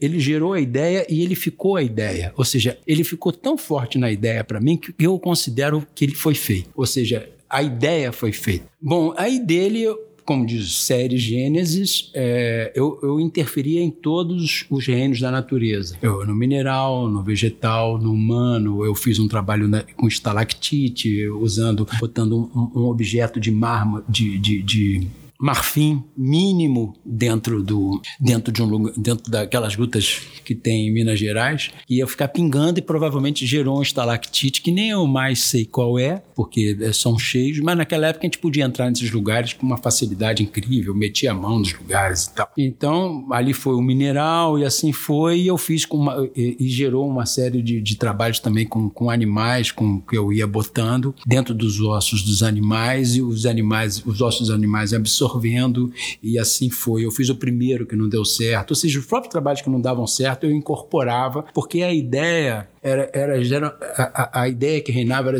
[0.00, 2.32] ele gerou a ideia e ele ficou a ideia.
[2.36, 6.14] Ou seja, ele ficou tão forte na ideia para mim que eu considero que ele
[6.14, 6.70] foi feito.
[6.74, 8.66] Ou seja, a ideia foi feita.
[8.80, 9.86] Bom, aí dele
[10.28, 15.96] como diz série Gênesis, é, eu, eu interferia em todos os reinos da natureza.
[16.02, 21.88] Eu, no mineral, no vegetal, no humano, eu fiz um trabalho na, com estalactite, usando,
[21.98, 25.08] botando um, um objeto de mármore, de, de, de
[25.40, 31.70] marfim mínimo dentro do dentro de um dentro daquelas grutas que tem em Minas Gerais
[31.88, 36.20] ia ficar pingando e provavelmente gerou um estalactite que nem eu mais sei qual é
[36.34, 39.76] porque é, são cheios mas naquela época a gente podia entrar nesses lugares com uma
[39.76, 42.50] facilidade incrível metia a mão nos lugares e tal.
[42.58, 46.68] Então ali foi o mineral e assim foi e eu fiz com uma, e, e
[46.68, 51.14] gerou uma série de, de trabalhos também com, com animais com que eu ia botando
[51.24, 56.38] dentro dos ossos dos animais e os animais os ossos dos animais absorvendo absorvendo e
[56.38, 57.04] assim foi.
[57.04, 59.80] Eu fiz o primeiro que não deu certo, ou seja, os próprios trabalhos que não
[59.80, 65.38] davam certo eu incorporava, porque a ideia era, era a, a, ideia que reinava era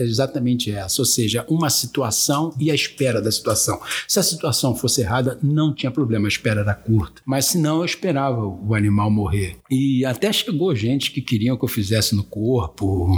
[0.00, 3.80] exatamente essa, ou seja, uma situação e a espera da situação.
[4.06, 7.22] Se a situação fosse errada, não tinha problema, a espera era curta.
[7.24, 9.56] Mas se não, eu esperava o animal morrer.
[9.70, 13.14] E até chegou gente que queriam que eu fizesse no corpo.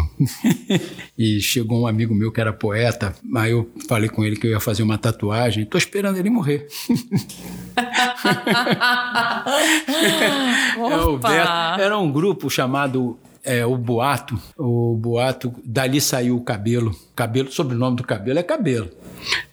[1.17, 4.51] e chegou um amigo meu que era poeta, aí eu falei com ele que eu
[4.51, 5.65] ia fazer uma tatuagem.
[5.65, 6.67] Estou esperando ele morrer.
[11.79, 16.95] é, era um grupo chamado é, o boato, o boato, dali saiu o cabelo.
[17.15, 18.91] Cabelo, sobrenome do cabelo é cabelo.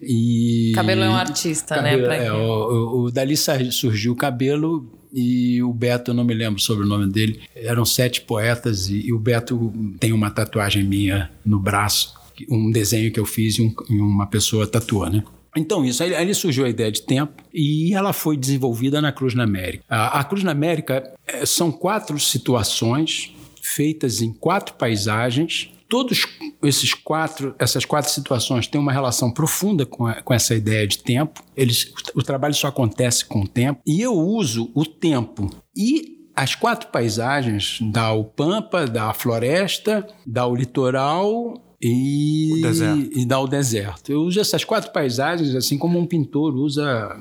[0.01, 2.25] E cabelo é um artista, né, cabelo, né?
[2.25, 6.85] É, o, o, dali surgiu o cabelo e o Beto, eu não me lembro sobre
[6.85, 11.59] o nome dele, eram sete poetas e, e o Beto tem uma tatuagem minha no
[11.59, 12.13] braço,
[12.49, 15.23] um desenho que eu fiz e, um, e uma pessoa tatuou, né?
[15.55, 19.33] Então, isso, aí, aí surgiu a ideia de tempo e ela foi desenvolvida na Cruz
[19.33, 19.83] na América.
[19.89, 23.33] A, a Cruz na América é, são quatro situações
[23.67, 25.71] feitas em quatro paisagens.
[25.89, 26.25] Todos
[26.63, 30.97] esses quatro, essas quatro situações têm uma relação profunda com, a, com essa ideia de
[30.99, 31.43] tempo.
[31.55, 33.81] Eles, o trabalho só acontece com o tempo.
[33.85, 40.45] E eu uso o tempo e as quatro paisagens da o Pampa, da Floresta, da
[40.45, 44.11] o Litoral e, e dá o deserto.
[44.11, 47.15] Eu uso essas quatro paisagens assim como um pintor usa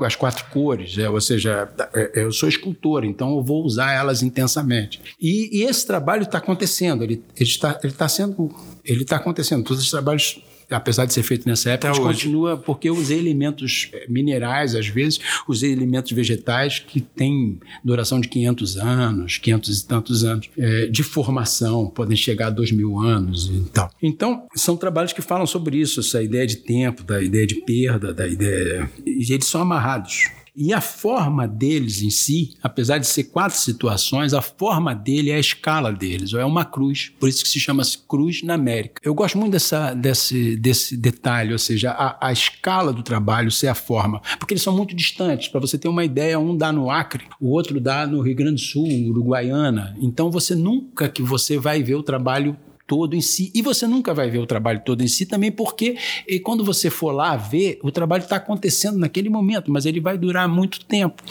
[0.00, 4.22] as quatro cores, é, ou seja, é, eu sou escultor, então eu vou usar elas
[4.22, 5.00] intensamente.
[5.20, 9.64] E, e esse trabalho está acontecendo, ele está ele tá sendo, ele está acontecendo.
[9.64, 13.90] Todos os trabalhos apesar de ser feito nessa época, mas continua porque eu usei elementos
[14.08, 20.24] minerais, às vezes, usei elementos vegetais que têm duração de 500 anos, 500 e tantos
[20.24, 23.90] anos, é, de formação, podem chegar a 2 mil anos e tal.
[24.02, 28.12] Então, são trabalhos que falam sobre isso, essa ideia de tempo, da ideia de perda,
[28.12, 28.90] da ideia.
[29.04, 30.30] E eles são amarrados.
[30.56, 35.34] E a forma deles em si, apesar de ser quatro situações, a forma dele é
[35.34, 39.02] a escala deles, ou é uma cruz, por isso que se chama cruz na América.
[39.04, 43.68] Eu gosto muito dessa, desse, desse detalhe, ou seja, a, a escala do trabalho ser
[43.68, 45.48] a forma, porque eles são muito distantes.
[45.48, 48.54] Para você ter uma ideia, um dá no Acre, o outro dá no Rio Grande
[48.54, 49.94] do Sul, Uruguaiana.
[50.00, 53.50] Então você nunca que você vai ver o trabalho todo em si.
[53.54, 55.96] E você nunca vai ver o trabalho todo em si também, porque
[56.42, 60.48] quando você for lá ver, o trabalho está acontecendo naquele momento, mas ele vai durar
[60.48, 61.22] muito tempo.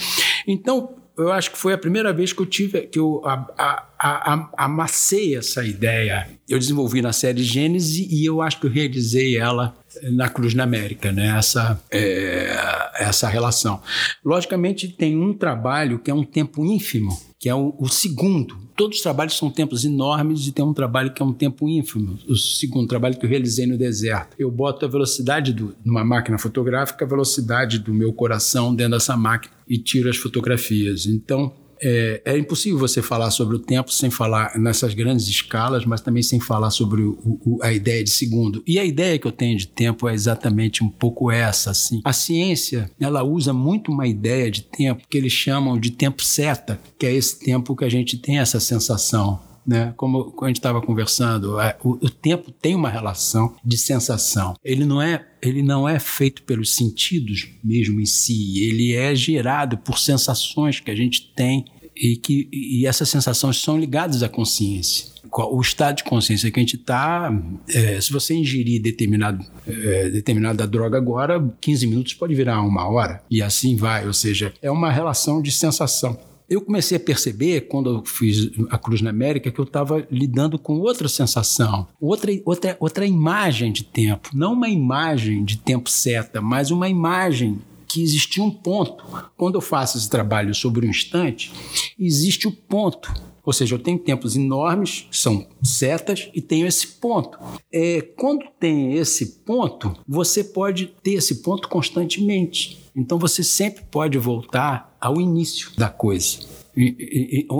[0.47, 4.33] Então, eu acho que foi a primeira vez que eu tive, que eu a, a,
[4.33, 6.27] a, amassei essa ideia.
[6.47, 9.75] Eu desenvolvi na série Gênese e eu acho que eu realizei ela
[10.11, 11.37] na Cruz na América, né?
[11.37, 12.53] essa, é,
[12.99, 13.81] essa relação.
[14.23, 18.57] Logicamente, tem um trabalho que é um tempo ínfimo, que é o, o, segundo.
[18.75, 22.17] Todos os trabalhos são tempos enormes e tem um trabalho que é um tempo ínfimo.
[22.27, 24.35] O segundo trabalho que eu realizei no deserto.
[24.39, 29.15] Eu boto a velocidade do, numa máquina fotográfica, a velocidade do meu coração dentro dessa
[29.15, 31.05] máquina e tiro as fotografias.
[31.05, 31.53] Então,
[31.87, 36.23] é, é, impossível você falar sobre o tempo sem falar nessas grandes escalas, mas também
[36.23, 38.63] sem falar sobre o, o, a ideia de segundo.
[38.65, 41.69] E a ideia que eu tenho de tempo é exatamente um pouco essa.
[41.69, 42.01] Assim.
[42.03, 46.79] A ciência ela usa muito uma ideia de tempo que eles chamam de tempo seta,
[46.97, 49.93] que é esse tempo que a gente tem essa sensação né?
[49.97, 54.53] Como a gente estava conversando, o, o, tempo tem uma relação de sensação.
[54.63, 58.63] Ele não é ele não é feito pelos sentidos mesmo em si.
[58.63, 61.65] Ele é gerado por sensações que a gente tem
[61.95, 65.13] e que e essas sensações são ligadas à consciência.
[65.31, 67.29] O estado de consciência que a gente está,
[67.67, 73.21] é, se você ingerir determinado, é, determinada droga agora, 15 minutos pode virar uma hora,
[73.29, 74.07] e assim vai.
[74.07, 76.17] Ou seja, é uma relação de sensação
[76.49, 80.59] eu comecei a perceber, quando eu fiz a Cruz na América, que eu estava lidando
[80.59, 84.29] com outra sensação, outra, outra, outra imagem de tempo.
[84.33, 87.59] Não uma imagem de tempo certa, mas uma imagem
[87.95, 89.05] que existia um ponto.
[89.37, 91.53] Quando eu faço esse trabalho sobre um instante,
[91.97, 93.09] existe o ponto.
[93.41, 97.39] Ou seja, eu tenho tempos enormes, são setas, e tenho esse ponto.
[97.71, 102.83] É, quando tem esse ponto, você pode ter esse ponto constantemente.
[102.93, 106.39] Então você sempre pode voltar ao início da coisa.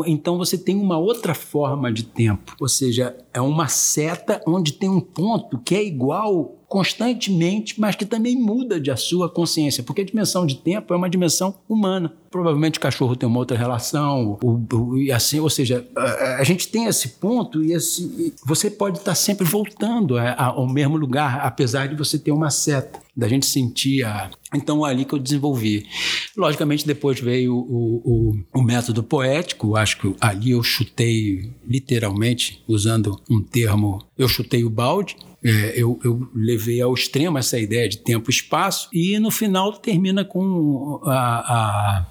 [0.05, 4.89] Então você tem uma outra forma de tempo, ou seja, é uma seta onde tem
[4.89, 10.01] um ponto que é igual constantemente, mas que também muda de a sua consciência, porque
[10.01, 12.13] a dimensão de tempo é uma dimensão humana.
[12.29, 14.37] Provavelmente o cachorro tem uma outra relação,
[14.97, 19.15] e assim, ou seja, a, a, gente tem esse ponto e esse, você pode estar
[19.15, 23.45] sempre voltando a, a, ao mesmo lugar, apesar de você ter uma seta, da gente
[23.45, 24.29] sentir a.
[24.53, 25.85] Então, é ali que eu desenvolvi.
[26.35, 33.19] Logicamente, depois veio o, o, o método poético, acho que ali eu chutei, literalmente, usando
[33.29, 37.99] um termo, eu chutei o balde, é, eu, eu, levei ao extremo essa ideia de
[37.99, 42.05] tempo e espaço, e no final termina com a, a,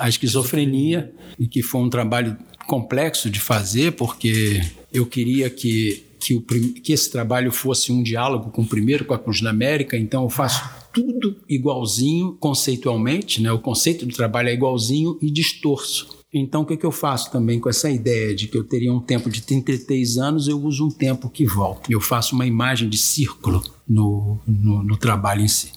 [0.00, 4.60] a esquizofrenia, e que foi um trabalho complexo de fazer, porque
[4.92, 9.14] eu queria que, que, o, que esse trabalho fosse um diálogo com o primeiro, com
[9.14, 13.52] a Cruz da América, então eu faço tudo igualzinho conceitualmente, né?
[13.52, 16.23] o conceito do trabalho é igualzinho e distorço.
[16.36, 18.98] Então, o que, que eu faço também com essa ideia de que eu teria um
[18.98, 21.92] tempo de 33 anos, eu uso um tempo que volta.
[21.92, 25.70] Eu faço uma imagem de círculo no, no, no trabalho em si.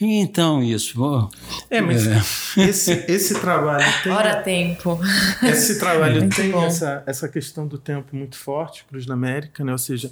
[0.00, 1.30] Então, isso.
[1.70, 2.20] é, mas é.
[2.68, 4.12] Esse, esse trabalho tem.
[4.12, 4.98] Hora tempo.
[5.44, 9.70] Esse trabalho tem essa, essa questão do tempo muito forte, Cruz da América, né?
[9.70, 10.10] ou seja,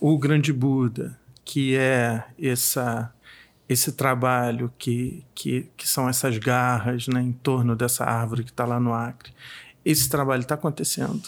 [0.00, 3.12] o grande Buda, que é essa
[3.68, 8.64] esse trabalho que, que, que são essas garras né, em torno dessa árvore que está
[8.64, 9.32] lá no Acre,
[9.84, 11.22] esse trabalho está acontecendo.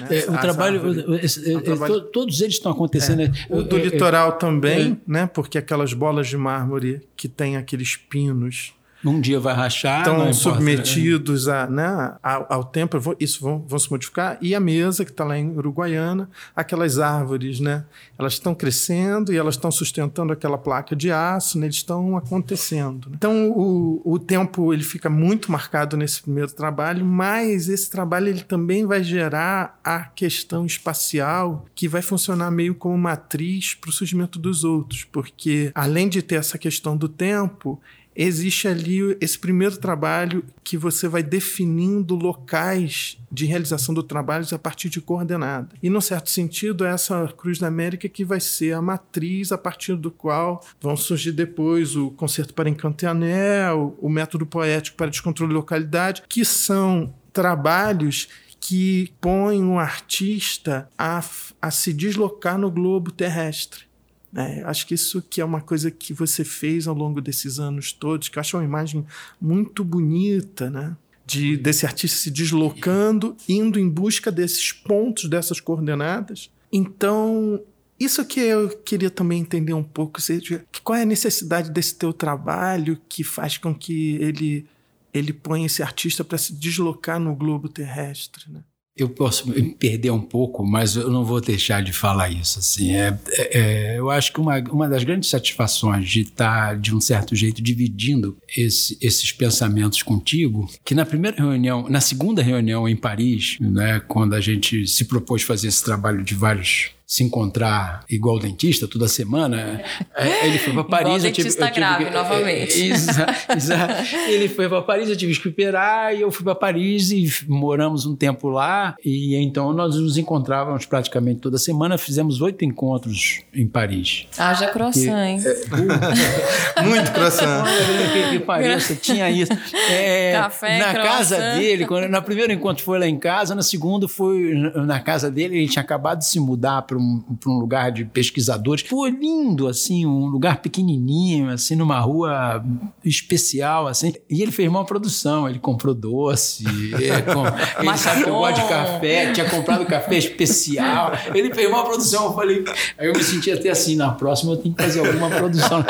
[0.00, 0.18] Né?
[0.18, 3.22] É, o trabalho, esse, o trabalho, todos eles estão acontecendo.
[3.22, 5.26] É, o do litoral também, né?
[5.26, 8.74] Porque aquelas bolas de mármore que tem aqueles pinos
[9.04, 10.00] um dia vai rachar.
[10.00, 14.38] Estão submetidos a, né, ao, ao tempo, isso vão, vão, se modificar.
[14.40, 17.84] E a mesa, que está lá em Uruguaiana, aquelas árvores, né?
[18.18, 23.08] Elas estão crescendo e elas estão sustentando aquela placa de aço, né, eles estão acontecendo.
[23.08, 23.16] Né?
[23.16, 28.42] Então, o, o tempo ele fica muito marcado nesse primeiro trabalho, mas esse trabalho ele
[28.42, 34.38] também vai gerar a questão espacial que vai funcionar meio como matriz para o surgimento
[34.38, 37.80] dos outros, porque além de ter essa questão do tempo,
[38.22, 44.58] existe ali esse primeiro trabalho que você vai definindo locais de realização do trabalho a
[44.58, 45.70] partir de coordenada.
[45.82, 49.58] E, num certo sentido, é essa Cruz da América que vai ser a matriz a
[49.58, 54.98] partir do qual vão surgir depois o Concerto para Encanto e Anel, o Método Poético
[54.98, 58.28] para Descontrole de Localidade, que são trabalhos
[58.60, 61.24] que põem o artista a,
[61.62, 63.89] a se deslocar no globo terrestre.
[64.34, 67.92] É, acho que isso que é uma coisa que você fez ao longo desses anos
[67.92, 69.04] todos, que eu acho uma imagem
[69.40, 70.96] muito bonita, né?
[71.26, 76.50] De, desse artista se deslocando, indo em busca desses pontos, dessas coordenadas.
[76.72, 77.60] Então,
[77.98, 82.12] isso que eu queria também entender um pouco, seja, qual é a necessidade desse teu
[82.12, 84.66] trabalho que faz com que ele
[85.12, 88.62] ele põe esse artista para se deslocar no globo terrestre, né?
[88.96, 92.58] Eu posso me perder um pouco, mas eu não vou deixar de falar isso.
[92.58, 96.94] Assim, é, é, é eu acho que uma, uma das grandes satisfações de estar, de
[96.94, 102.88] um certo jeito, dividindo esse, esses pensamentos contigo, que na primeira reunião, na segunda reunião
[102.88, 108.04] em Paris, né, quando a gente se propôs fazer esse trabalho de vários se encontrar
[108.08, 109.82] igual dentista toda semana.
[110.14, 111.06] É, ele foi para Paris.
[111.06, 112.82] Igual eu tive, dentista eu tive, grave, é, novamente.
[113.56, 114.16] Exato.
[114.28, 118.06] ele foi para Paris, eu tive que esperar, e eu fui para Paris e moramos
[118.06, 118.94] um tempo lá.
[119.04, 121.98] E então nós nos encontrávamos praticamente toda semana.
[121.98, 124.28] Fizemos oito encontros em Paris.
[124.38, 125.42] Haja croissant, hein?
[125.44, 127.64] É, uh, muito croissant.
[128.12, 129.52] que, que pareça, tinha isso.
[129.90, 131.18] É, Café, na croissant.
[131.18, 135.28] casa dele, quando, no primeiro encontro foi lá em casa, no segundo foi na casa
[135.28, 138.84] dele, ele tinha acabado de se mudar para um, um lugar de pesquisadores.
[138.86, 142.64] Foi lindo, assim, um lugar pequenininho, assim, numa rua
[143.04, 144.12] especial, assim.
[144.28, 147.44] E ele fez uma produção, ele comprou doce, ele, com,
[147.82, 151.12] ele sabe que eu gosto de café, tinha comprado café especial.
[151.34, 152.64] Ele fez uma produção, eu falei...
[152.98, 155.84] Aí eu me senti até assim, na próxima eu tenho que fazer alguma produção.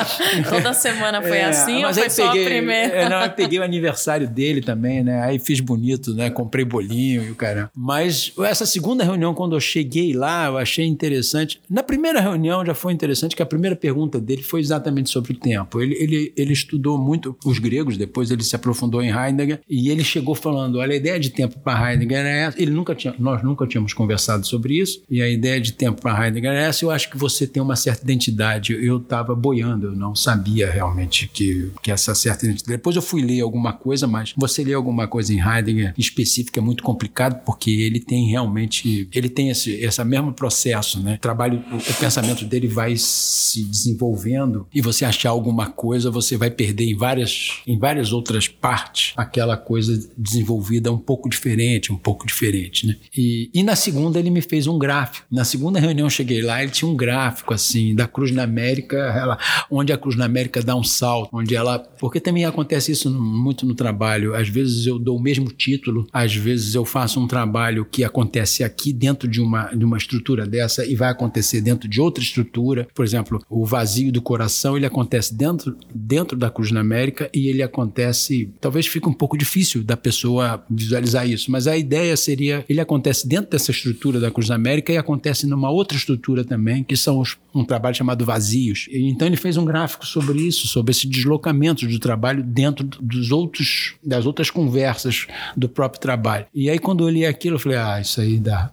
[0.48, 2.94] Toda semana foi é, assim ou foi só peguei, a primeira?
[2.94, 5.22] É, não, eu peguei o aniversário dele também, né?
[5.22, 6.30] Aí fiz bonito, né?
[6.30, 7.70] Comprei bolinho e o caramba.
[7.74, 11.60] Mas essa segunda reunião, quando eu cheguei lá, eu achei interessante.
[11.68, 15.36] Na primeira reunião já foi interessante que a primeira pergunta dele foi exatamente sobre o
[15.36, 15.80] tempo.
[15.80, 20.04] Ele, ele, ele estudou muito os gregos, depois ele se aprofundou em Heidegger e ele
[20.04, 22.62] chegou falando: olha, a ideia de tempo para Heidegger é essa.
[22.62, 26.26] Ele nunca tinha, nós nunca tínhamos conversado sobre isso e a ideia de tempo para
[26.26, 26.84] Heidegger é essa.
[26.84, 28.72] Eu acho que você tem uma certa identidade.
[28.72, 32.76] Eu estava boiando, eu não sabia realmente que, que essa certa identidade.
[32.76, 36.62] Depois eu fui ler alguma coisa, mas você ler alguma coisa em Heidegger específica é
[36.62, 41.18] muito complicado porque ele tem realmente, ele tem esse, esse mesmo processo processo, né?
[41.20, 46.84] Trabalho, o pensamento dele vai se desenvolvendo e você achar alguma coisa, você vai perder
[46.84, 52.86] em várias, em várias outras partes aquela coisa desenvolvida um pouco diferente, um pouco diferente,
[52.86, 52.96] né?
[53.16, 55.26] E, e na segunda ele me fez um gráfico.
[55.30, 58.96] Na segunda reunião eu cheguei lá, ele tinha um gráfico assim da Cruz na América,
[58.96, 59.38] ela,
[59.70, 63.66] onde a Cruz na América dá um salto, onde ela, porque também acontece isso muito
[63.66, 64.34] no trabalho.
[64.34, 68.64] Às vezes eu dou o mesmo título, às vezes eu faço um trabalho que acontece
[68.64, 72.88] aqui dentro de uma de uma estrutura dessa e vai acontecer dentro de outra estrutura.
[72.94, 77.48] Por exemplo, o vazio do coração, ele acontece dentro, dentro da Cruz na América e
[77.48, 82.64] ele acontece, talvez fique um pouco difícil da pessoa visualizar isso, mas a ideia seria,
[82.68, 86.84] ele acontece dentro dessa estrutura da Cruz na América e acontece numa outra estrutura também,
[86.84, 88.88] que são os, um trabalho chamado vazios.
[88.92, 93.94] Então ele fez um gráfico sobre isso, sobre esse deslocamento do trabalho dentro dos outros,
[94.04, 96.46] das outras conversas do próprio trabalho.
[96.54, 98.72] E aí quando eu li aquilo, eu falei, ah, isso aí dá,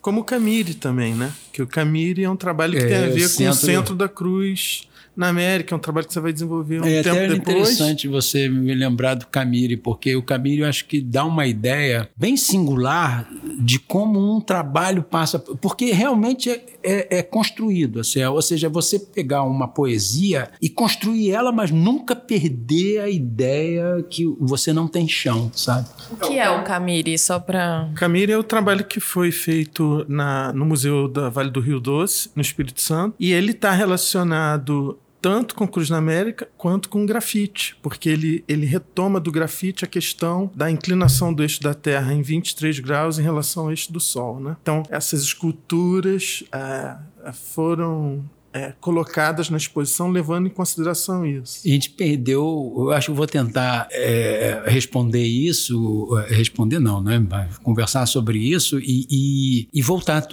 [0.00, 1.32] como o Camire também, né?
[1.58, 4.08] Que o Camire é um trabalho que é, tem a ver com o centro da
[4.08, 4.86] cruz
[5.18, 7.48] na América, é um trabalho que você vai desenvolver um é, tempo até depois.
[7.48, 11.44] É interessante você me lembrar do Camille, porque o Camille eu acho que dá uma
[11.44, 13.28] ideia bem singular
[13.58, 18.96] de como um trabalho passa, porque realmente é, é, é construído, assim, ou seja, você
[18.96, 25.08] pegar uma poesia e construir ela, mas nunca perder a ideia que você não tem
[25.08, 25.88] chão, sabe?
[26.12, 27.90] O que é o Camille, só para...
[27.96, 32.30] Camille é o trabalho que foi feito na, no Museu da Vale do Rio Doce,
[32.34, 37.76] no Espírito Santo, e ele está relacionado tanto com Cruz na América quanto com grafite,
[37.82, 42.22] porque ele, ele retoma do grafite a questão da inclinação do eixo da Terra em
[42.22, 44.38] 23 graus em relação ao eixo do Sol.
[44.40, 44.56] Né?
[44.62, 46.96] Então, essas esculturas é,
[47.32, 48.24] foram
[48.58, 51.60] é, colocadas na exposição levando em consideração isso.
[51.64, 57.24] A gente perdeu, eu acho que vou tentar é, responder isso, é, responder não, né?
[57.62, 60.26] Conversar sobre isso e, e, e voltar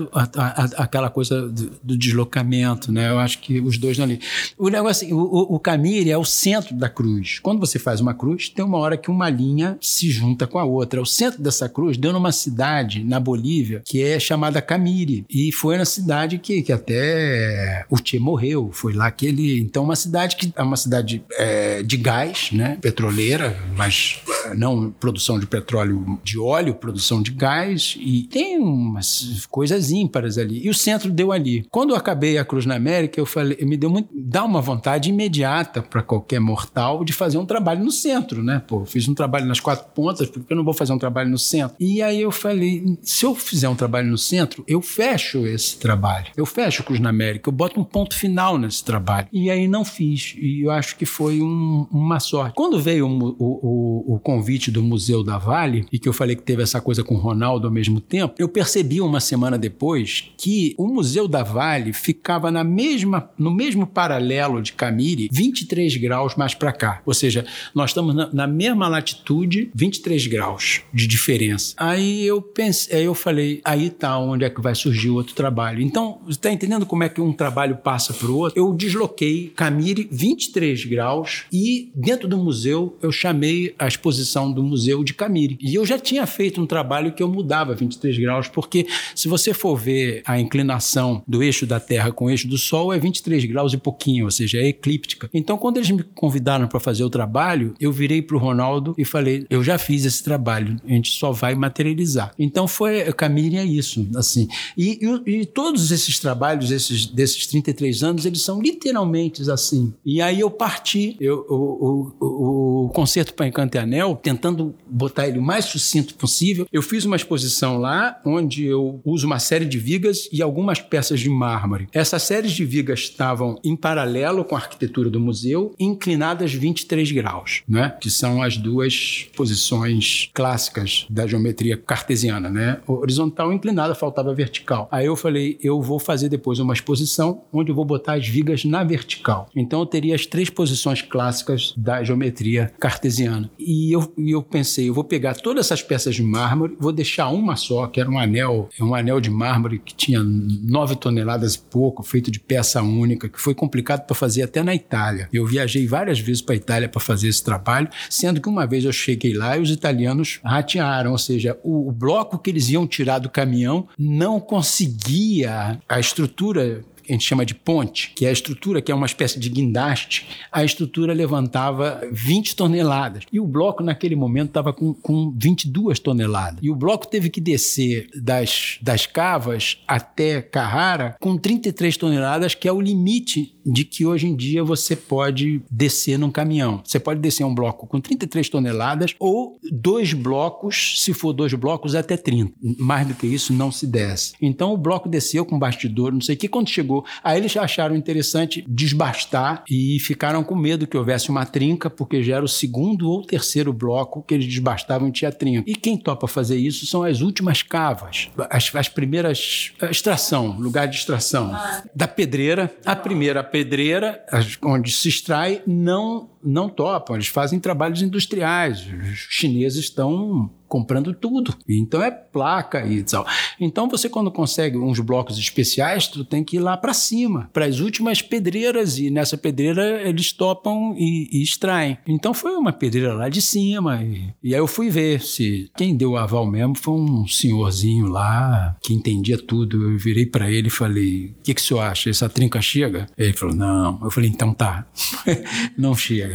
[0.78, 3.12] àquela coisa do, do, deslocamento, né?
[3.12, 4.20] Eu acho que os dois ali.
[4.58, 7.40] O negócio, o, o Camille é o centro da cruz.
[7.40, 10.64] Quando você faz uma cruz, tem uma hora que uma linha se junta com a
[10.64, 11.02] outra.
[11.02, 15.78] O centro dessa cruz deu numa cidade na Bolívia que é chamada Camire e foi
[15.78, 18.70] na cidade que, que até o Che morreu.
[18.72, 19.60] Foi lá que ele.
[19.60, 22.78] Então, uma cidade que é uma cidade é, de gás, né?
[22.82, 27.98] Petroleira, mas é, não produção de petróleo de óleo, produção de gás.
[28.00, 30.66] E tem umas coisas ímpares ali.
[30.66, 31.66] E o centro deu ali.
[31.70, 34.10] Quando eu acabei a Cruz na América, eu falei, me deu muito.
[34.14, 38.62] dá uma vontade imediata para qualquer mortal de fazer um trabalho no centro, né?
[38.66, 41.38] Pô, fiz um trabalho nas quatro pontas, porque eu não vou fazer um trabalho no
[41.38, 41.76] centro?
[41.80, 46.28] E aí eu falei, se eu fizer um trabalho no centro, eu fecho esse trabalho.
[46.36, 49.30] Eu fecho Cruz na América, eu boto um ponto final nesse trabalho.
[49.32, 50.36] E aí não fiz.
[50.38, 52.54] E eu acho que foi um, uma sorte.
[52.54, 56.42] Quando veio o, o, o, convite do Museu da Vale, e que eu falei que
[56.42, 60.76] teve essa coisa com o Ronaldo ao mesmo tempo, eu percebi uma semana depois que
[60.78, 66.54] o Museu da Vale ficava na mesma, no mesmo paralelo de Camire, 23 graus mais
[66.54, 67.02] para cá.
[67.06, 71.74] Ou seja, nós estamos na, na, mesma latitude, 23 graus de diferença.
[71.78, 75.82] Aí eu pensei, aí eu falei, aí tá onde é que vai surgir outro trabalho.
[75.82, 79.54] Então, você está entendendo como é que um trabalho passa para o outro, eu desloquei
[79.56, 85.56] Camire 23 graus e dentro do museu eu chamei a exposição do museu de Camire.
[85.62, 89.54] E eu já tinha feito um trabalho que eu mudava 23 graus, porque se você
[89.54, 93.46] for ver a inclinação do eixo da Terra com o eixo do Sol é 23
[93.46, 95.30] graus e pouquinho, ou seja, é eclíptica.
[95.32, 99.06] Então quando eles me convidaram para fazer o trabalho, eu virei para o Ronaldo e
[99.06, 102.34] falei, eu já fiz esse trabalho, a gente só vai materializar.
[102.40, 104.48] Então foi, Camire é isso, assim.
[104.76, 109.94] E, e, e todos esses trabalhos, esses, desses 33 33 anos, eles são literalmente assim.
[110.06, 115.28] E aí eu parti, eu, o, o, o concerto para Encanto e Anel, tentando botar
[115.28, 116.68] ele o mais sucinto possível.
[116.72, 121.20] Eu fiz uma exposição lá, onde eu uso uma série de vigas e algumas peças
[121.20, 121.88] de mármore.
[121.94, 127.64] Essas séries de vigas estavam em paralelo com a arquitetura do museu, inclinadas 23 graus,
[127.68, 127.96] né?
[128.00, 132.50] que são as duas posições clássicas da geometria cartesiana.
[132.50, 132.80] Né?
[132.88, 134.88] Horizontal inclinada, faltava vertical.
[134.92, 138.28] Aí eu falei, eu vou fazer depois uma exposição onde onde eu vou botar as
[138.28, 139.50] vigas na vertical.
[139.56, 143.50] Então eu teria as três posições clássicas da geometria cartesiana.
[143.58, 147.56] E eu, eu pensei, eu vou pegar todas essas peças de mármore, vou deixar uma
[147.56, 152.04] só, que era um anel, um anel de mármore que tinha nove toneladas e pouco,
[152.04, 155.28] feito de peça única, que foi complicado para fazer até na Itália.
[155.34, 158.86] Eu viajei várias vezes para a Itália para fazer esse trabalho, sendo que uma vez
[158.86, 162.86] eu cheguei lá e os italianos ratearam, ou seja, o, o bloco que eles iam
[162.86, 168.30] tirar do caminhão não conseguia a estrutura que a gente chama de ponte, que é
[168.30, 173.24] a estrutura, que é uma espécie de guindaste, a estrutura levantava 20 toneladas.
[173.32, 176.60] E o bloco, naquele momento, estava com, com 22 toneladas.
[176.62, 182.68] E o bloco teve que descer das, das cavas até Carrara com 33 toneladas, que
[182.68, 186.82] é o limite de que hoje em dia você pode descer num caminhão.
[186.84, 191.96] Você pode descer um bloco com 33 toneladas ou dois blocos, se for dois blocos,
[191.96, 192.54] até 30.
[192.78, 194.34] Mais do que isso, não se desce.
[194.42, 196.48] Então o bloco desceu com bastidor, não sei o que.
[196.48, 197.06] Quando chegou chegou.
[197.24, 202.36] Aí eles acharam interessante desbastar e ficaram com medo que houvesse uma trinca, porque já
[202.36, 205.64] era o segundo ou terceiro bloco que eles desbastavam e tinha trinca.
[205.70, 209.74] E quem topa fazer isso são as últimas cavas, as, as primeiras.
[209.90, 211.52] extração, lugar de extração.
[211.54, 211.84] Ah.
[211.96, 212.74] Da pedreira.
[212.86, 214.24] A primeira pedreira,
[214.64, 218.86] onde se extrai, não não topam, eles fazem trabalhos industriais.
[219.12, 221.56] Os chineses estão comprando tudo.
[221.68, 223.26] Então é placa e tal.
[223.60, 227.66] Então você quando consegue uns blocos especiais, tu tem que ir lá para cima, para
[227.66, 231.98] as últimas pedreiras e nessa pedreira eles topam e, e, extraem.
[232.08, 235.96] Então foi uma pedreira lá de cima e, e aí eu fui ver se quem
[235.96, 239.92] deu o aval mesmo foi um senhorzinho lá que entendia tudo.
[239.92, 242.10] Eu virei para ele e falei: "O que que o senhor acha?
[242.10, 244.00] Essa trinca chega?" Ele falou: "Não".
[244.04, 244.86] Eu falei: "Então tá.
[245.78, 246.35] não chega".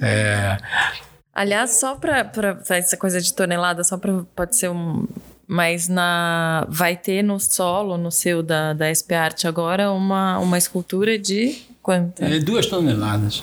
[0.00, 0.58] É,
[1.38, 2.32] Aliás, só para
[2.70, 5.06] essa coisa de tonelada, só para pode ser um.
[5.46, 10.58] Mas na vai ter no solo, no seu da, da SP Art agora, uma, uma
[10.58, 12.22] escultura de quanto?
[12.22, 13.42] É, duas toneladas.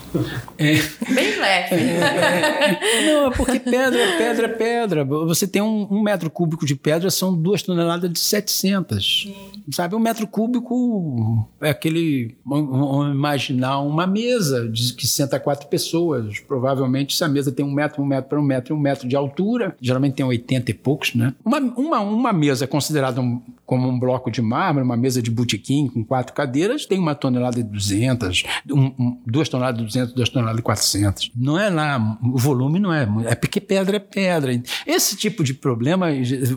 [0.55, 0.75] É,
[1.11, 1.75] Bem leve.
[1.75, 5.03] É, é, não, é porque pedra, pedra, pedra.
[5.03, 9.23] Você tem um, um, metro cúbico de pedra, são duas toneladas de 700.
[9.23, 9.63] Sim.
[9.71, 9.95] sabe?
[9.95, 12.37] Um metro cúbico é aquele.
[12.45, 16.39] Vamos imaginar uma mesa de, que senta quatro pessoas.
[16.39, 19.07] Provavelmente, se a mesa tem um metro, um metro para um metro e um metro
[19.07, 21.33] de altura, geralmente tem 80 e poucos, né?
[21.43, 25.87] Uma, uma, uma mesa considerada um, como um bloco de mármore, uma mesa de botequim
[25.87, 28.34] com quatro cadeiras, tem uma tonelada e 200,
[28.69, 31.31] um, um, duas toneladas e 200, duas toneladas e 400.
[31.36, 34.51] Não é lá, o volume não é, é porque pedra é pedra.
[34.86, 36.07] Esse tipo de problema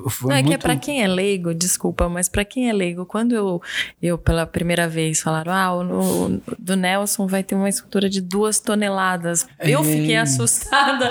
[0.08, 0.48] foi não, é muito...
[0.48, 3.60] que é para quem é leigo, desculpa, mas para quem é leigo, quando eu,
[4.00, 8.20] eu pela primeira vez falaram, ah, o, o do Nelson vai ter uma escultura de
[8.20, 9.84] duas toneladas, eu é...
[9.84, 11.10] fiquei assustada.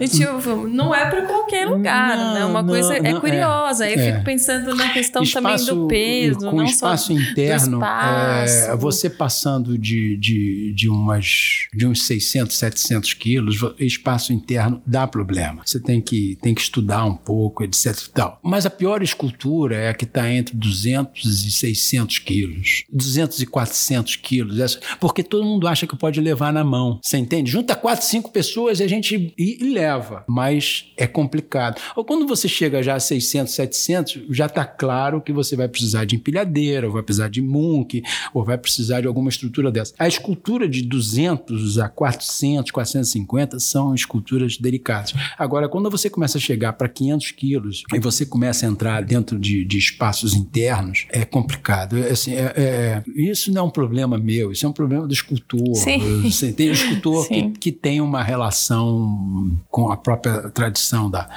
[0.00, 2.44] E, tipo, não é para qualquer lugar, não, né?
[2.44, 3.84] Uma não, coisa é é curiosa.
[3.84, 7.78] Aí eu fico pensando na questão espaço, também do peso, com não espaço só interno,
[7.78, 8.70] espaço.
[8.70, 15.06] É, você passando de, de, de, umas, de uns 600, 700 quilos, espaço interno dá
[15.06, 15.62] problema.
[15.64, 18.38] Você tem que, tem que estudar um pouco, etc tal.
[18.42, 23.46] Mas a pior escultura é a que está entre 200 e 600 quilos, 200 e
[23.46, 26.98] 400 quilos, essa, porque todo mundo acha que pode levar na mão.
[27.02, 27.50] Você entende?
[27.50, 31.80] Junta quatro, cinco pessoas e a gente e, e leva, mas é complicado.
[31.96, 36.04] Ou quando você chega já a 600, 700, já está claro que você vai precisar
[36.04, 38.02] de empilhadeira, ou vai precisar de munk,
[38.34, 39.79] ou vai precisar de alguma estrutura dessa.
[39.98, 45.14] A escultura de 200 a 400, 450 são esculturas delicadas.
[45.38, 49.38] Agora, quando você começa a chegar para 500 quilos e você começa a entrar dentro
[49.38, 51.98] de, de espaços internos, é complicado.
[51.98, 55.12] É, assim, é, é, isso não é um problema meu, isso é um problema do
[55.12, 55.74] escultor.
[55.74, 56.22] Sim.
[56.22, 61.28] Você tem um escultor que, que tem uma relação com a própria tradição da.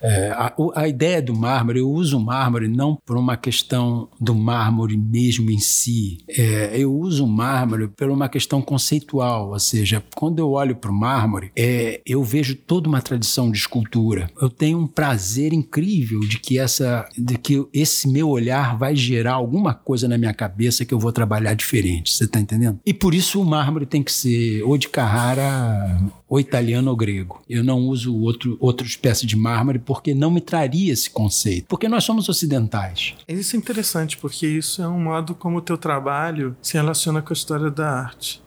[0.00, 4.34] É, a, a ideia do mármore, eu uso o mármore não por uma questão do
[4.34, 6.18] mármore mesmo em si.
[6.28, 10.90] É, eu uso o mármore por uma questão conceitual, ou seja, quando eu olho para
[10.90, 14.30] o mármore, é, eu vejo toda uma tradição de escultura.
[14.40, 19.34] Eu tenho um prazer incrível de que essa, de que esse meu olhar vai gerar
[19.34, 22.12] alguma coisa na minha cabeça que eu vou trabalhar diferente.
[22.12, 22.80] Você está entendendo?
[22.84, 25.98] E por isso o mármore tem que ser ou de Carrara
[26.28, 27.42] ou italiano ou grego.
[27.48, 31.66] Eu não uso outro, outra espécie de mármore porque não me traria esse conceito.
[31.68, 33.14] Porque nós somos ocidentais.
[33.26, 37.32] Isso é interessante, porque isso é um modo como o teu trabalho se relaciona com
[37.32, 38.42] a história da arte.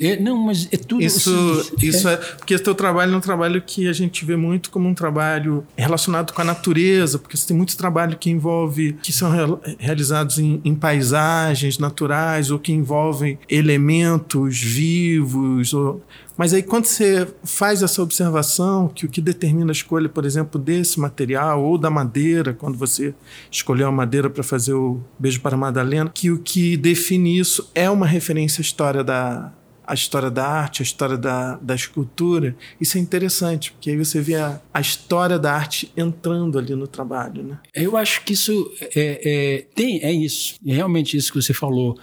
[0.00, 1.02] É, não, mas é tudo.
[1.02, 2.14] Isso, isso é.
[2.14, 4.94] é porque esse teu trabalho é um trabalho que a gente vê muito como um
[4.94, 8.94] trabalho relacionado com a natureza, porque você tem muito trabalho que envolve.
[9.02, 9.30] que são
[9.78, 15.72] realizados em, em paisagens naturais ou que envolvem elementos vivos.
[15.72, 16.02] Ou,
[16.42, 20.60] mas aí, quando você faz essa observação, que o que determina a escolha, por exemplo,
[20.60, 23.14] desse material ou da madeira, quando você
[23.48, 27.88] escolheu a madeira para fazer o Beijo para Madalena, que o que define isso é
[27.88, 29.52] uma referência à história da,
[29.92, 34.22] a história da arte, a história da, da escultura, isso é interessante, porque aí você
[34.22, 37.58] vê a, a história da arte entrando ali no trabalho, né?
[37.74, 41.98] Eu acho que isso é, é, tem, é isso, é realmente isso que você falou.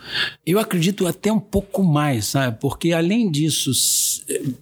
[0.45, 2.59] Eu acredito até um pouco mais, sabe?
[2.61, 3.71] Porque além disso,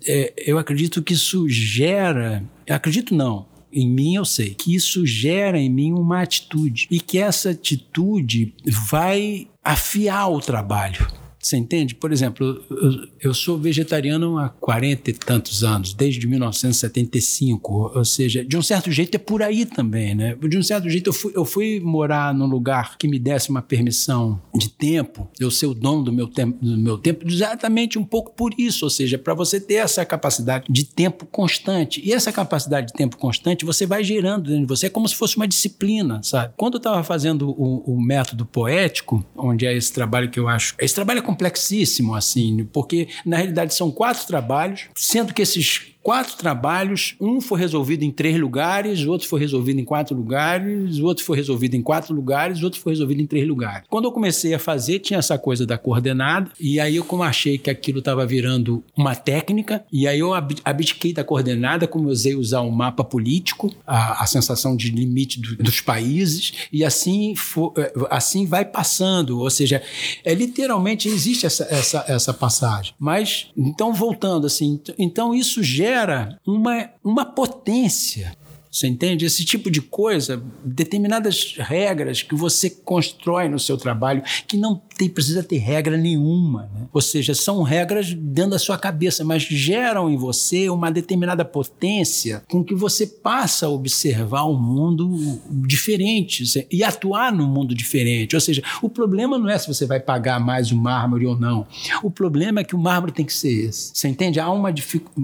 [0.08, 5.06] é, eu acredito que isso gera, eu acredito não, em mim eu sei que isso
[5.06, 8.54] gera em mim uma atitude e que essa atitude
[8.90, 11.27] vai afiar o trabalho.
[11.48, 11.96] Você entende?
[11.96, 17.94] Por exemplo, eu, eu, sou vegetariano há 40 e tantos anos, desde 1975.
[17.96, 20.36] Ou seja, de um certo jeito é por aí também, né?
[20.36, 23.62] De um certo jeito eu fui, eu fui morar num lugar que me desse uma
[23.62, 28.04] permissão de tempo, eu ser o dono do meu tempo, do meu tempo exatamente um
[28.04, 28.84] pouco por isso.
[28.84, 32.02] Ou seja, para você ter essa capacidade de tempo constante.
[32.04, 35.16] E essa capacidade de tempo constante você vai gerando dentro de você, é como se
[35.16, 36.54] fosse uma disciplina, sabe?
[36.58, 40.76] Quando eu estava fazendo o, o método poético, onde é esse trabalho que eu acho.
[40.78, 46.38] Esse trabalho é complexíssimo, assim, porque na realidade são quatro trabalhos, sendo que esses quatro
[46.38, 51.06] trabalhos, um foi resolvido em três lugares, o outro foi resolvido em quatro lugares, o
[51.06, 53.86] outro foi resolvido em quatro lugares, o outro foi resolvido em três lugares.
[53.90, 57.58] Quando eu comecei a fazer, tinha essa coisa da coordenada, e aí eu como achei
[57.58, 62.62] que aquilo estava virando uma técnica, e aí eu abdiquei da coordenada, comecei a usar
[62.62, 67.92] um mapa político, a, a sensação de limite do, dos países, e assim, for, é,
[68.10, 69.82] assim vai passando, ou seja,
[70.24, 72.94] é literalmente existe essa, essa, essa passagem.
[72.98, 78.32] Mas, então voltando assim, então isso gera gera uma, uma potência
[78.72, 79.26] você entende?
[79.26, 85.10] Esse tipo de coisa, determinadas regras que você constrói no seu trabalho, que não tem,
[85.10, 86.70] precisa ter regra nenhuma.
[86.74, 86.88] Né?
[86.94, 92.44] Ou seja, são regras dentro da sua cabeça, mas geram em você uma determinada potência
[92.50, 98.36] com que você passa a observar um mundo diferente e atuar num mundo diferente.
[98.36, 101.66] Ou seja, o problema não é se você vai pagar mais o mármore ou não.
[102.04, 103.92] O problema é que o mármore tem que ser esse.
[103.94, 104.40] Você entende?
[104.40, 105.18] Há uma dificuldade.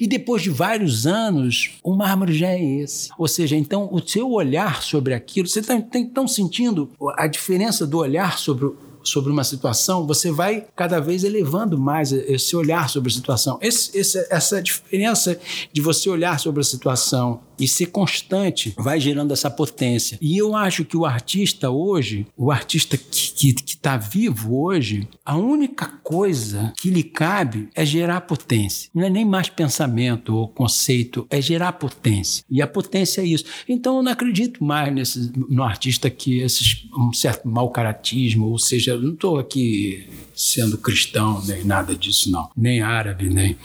[0.00, 3.10] E depois de vários anos, o mármore já é esse.
[3.18, 7.98] Ou seja, então o seu olhar sobre aquilo, você está tá, sentindo a diferença do
[7.98, 8.72] olhar sobre
[9.04, 13.58] sobre uma situação, você vai cada vez elevando mais esse olhar sobre a situação.
[13.60, 15.38] Esse, esse, essa diferença
[15.72, 20.18] de você olhar sobre a situação e ser constante vai gerando essa potência.
[20.20, 25.86] E eu acho que o artista hoje, o artista que está vivo hoje, a única
[26.02, 28.90] coisa que lhe cabe é gerar potência.
[28.94, 32.44] Não é nem mais pensamento ou conceito, é gerar potência.
[32.50, 33.44] E a potência é isso.
[33.68, 38.58] Então eu não acredito mais nesse, no artista que esses, um certo mau caratismo, ou
[38.58, 42.50] seja, eu não estou aqui sendo cristão, nem nada disso, não.
[42.56, 43.56] Nem árabe, nem.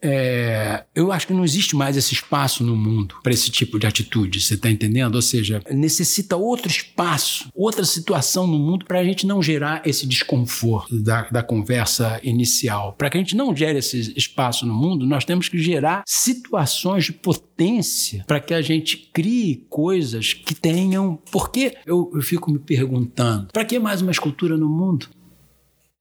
[0.00, 3.86] É, eu acho que não existe mais esse espaço no mundo para esse tipo de
[3.86, 5.16] atitude, você está entendendo?
[5.16, 10.06] Ou seja, necessita outro espaço, outra situação no mundo para a gente não gerar esse
[10.06, 12.94] desconforto da, da conversa inicial.
[12.96, 17.06] Para que a gente não gere esse espaço no mundo, nós temos que gerar situações
[17.06, 21.18] de potência para que a gente crie coisas que tenham.
[21.32, 25.08] Porque eu, eu fico me perguntando: para que mais uma escultura no mundo?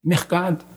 [0.04, 0.77] Mercado.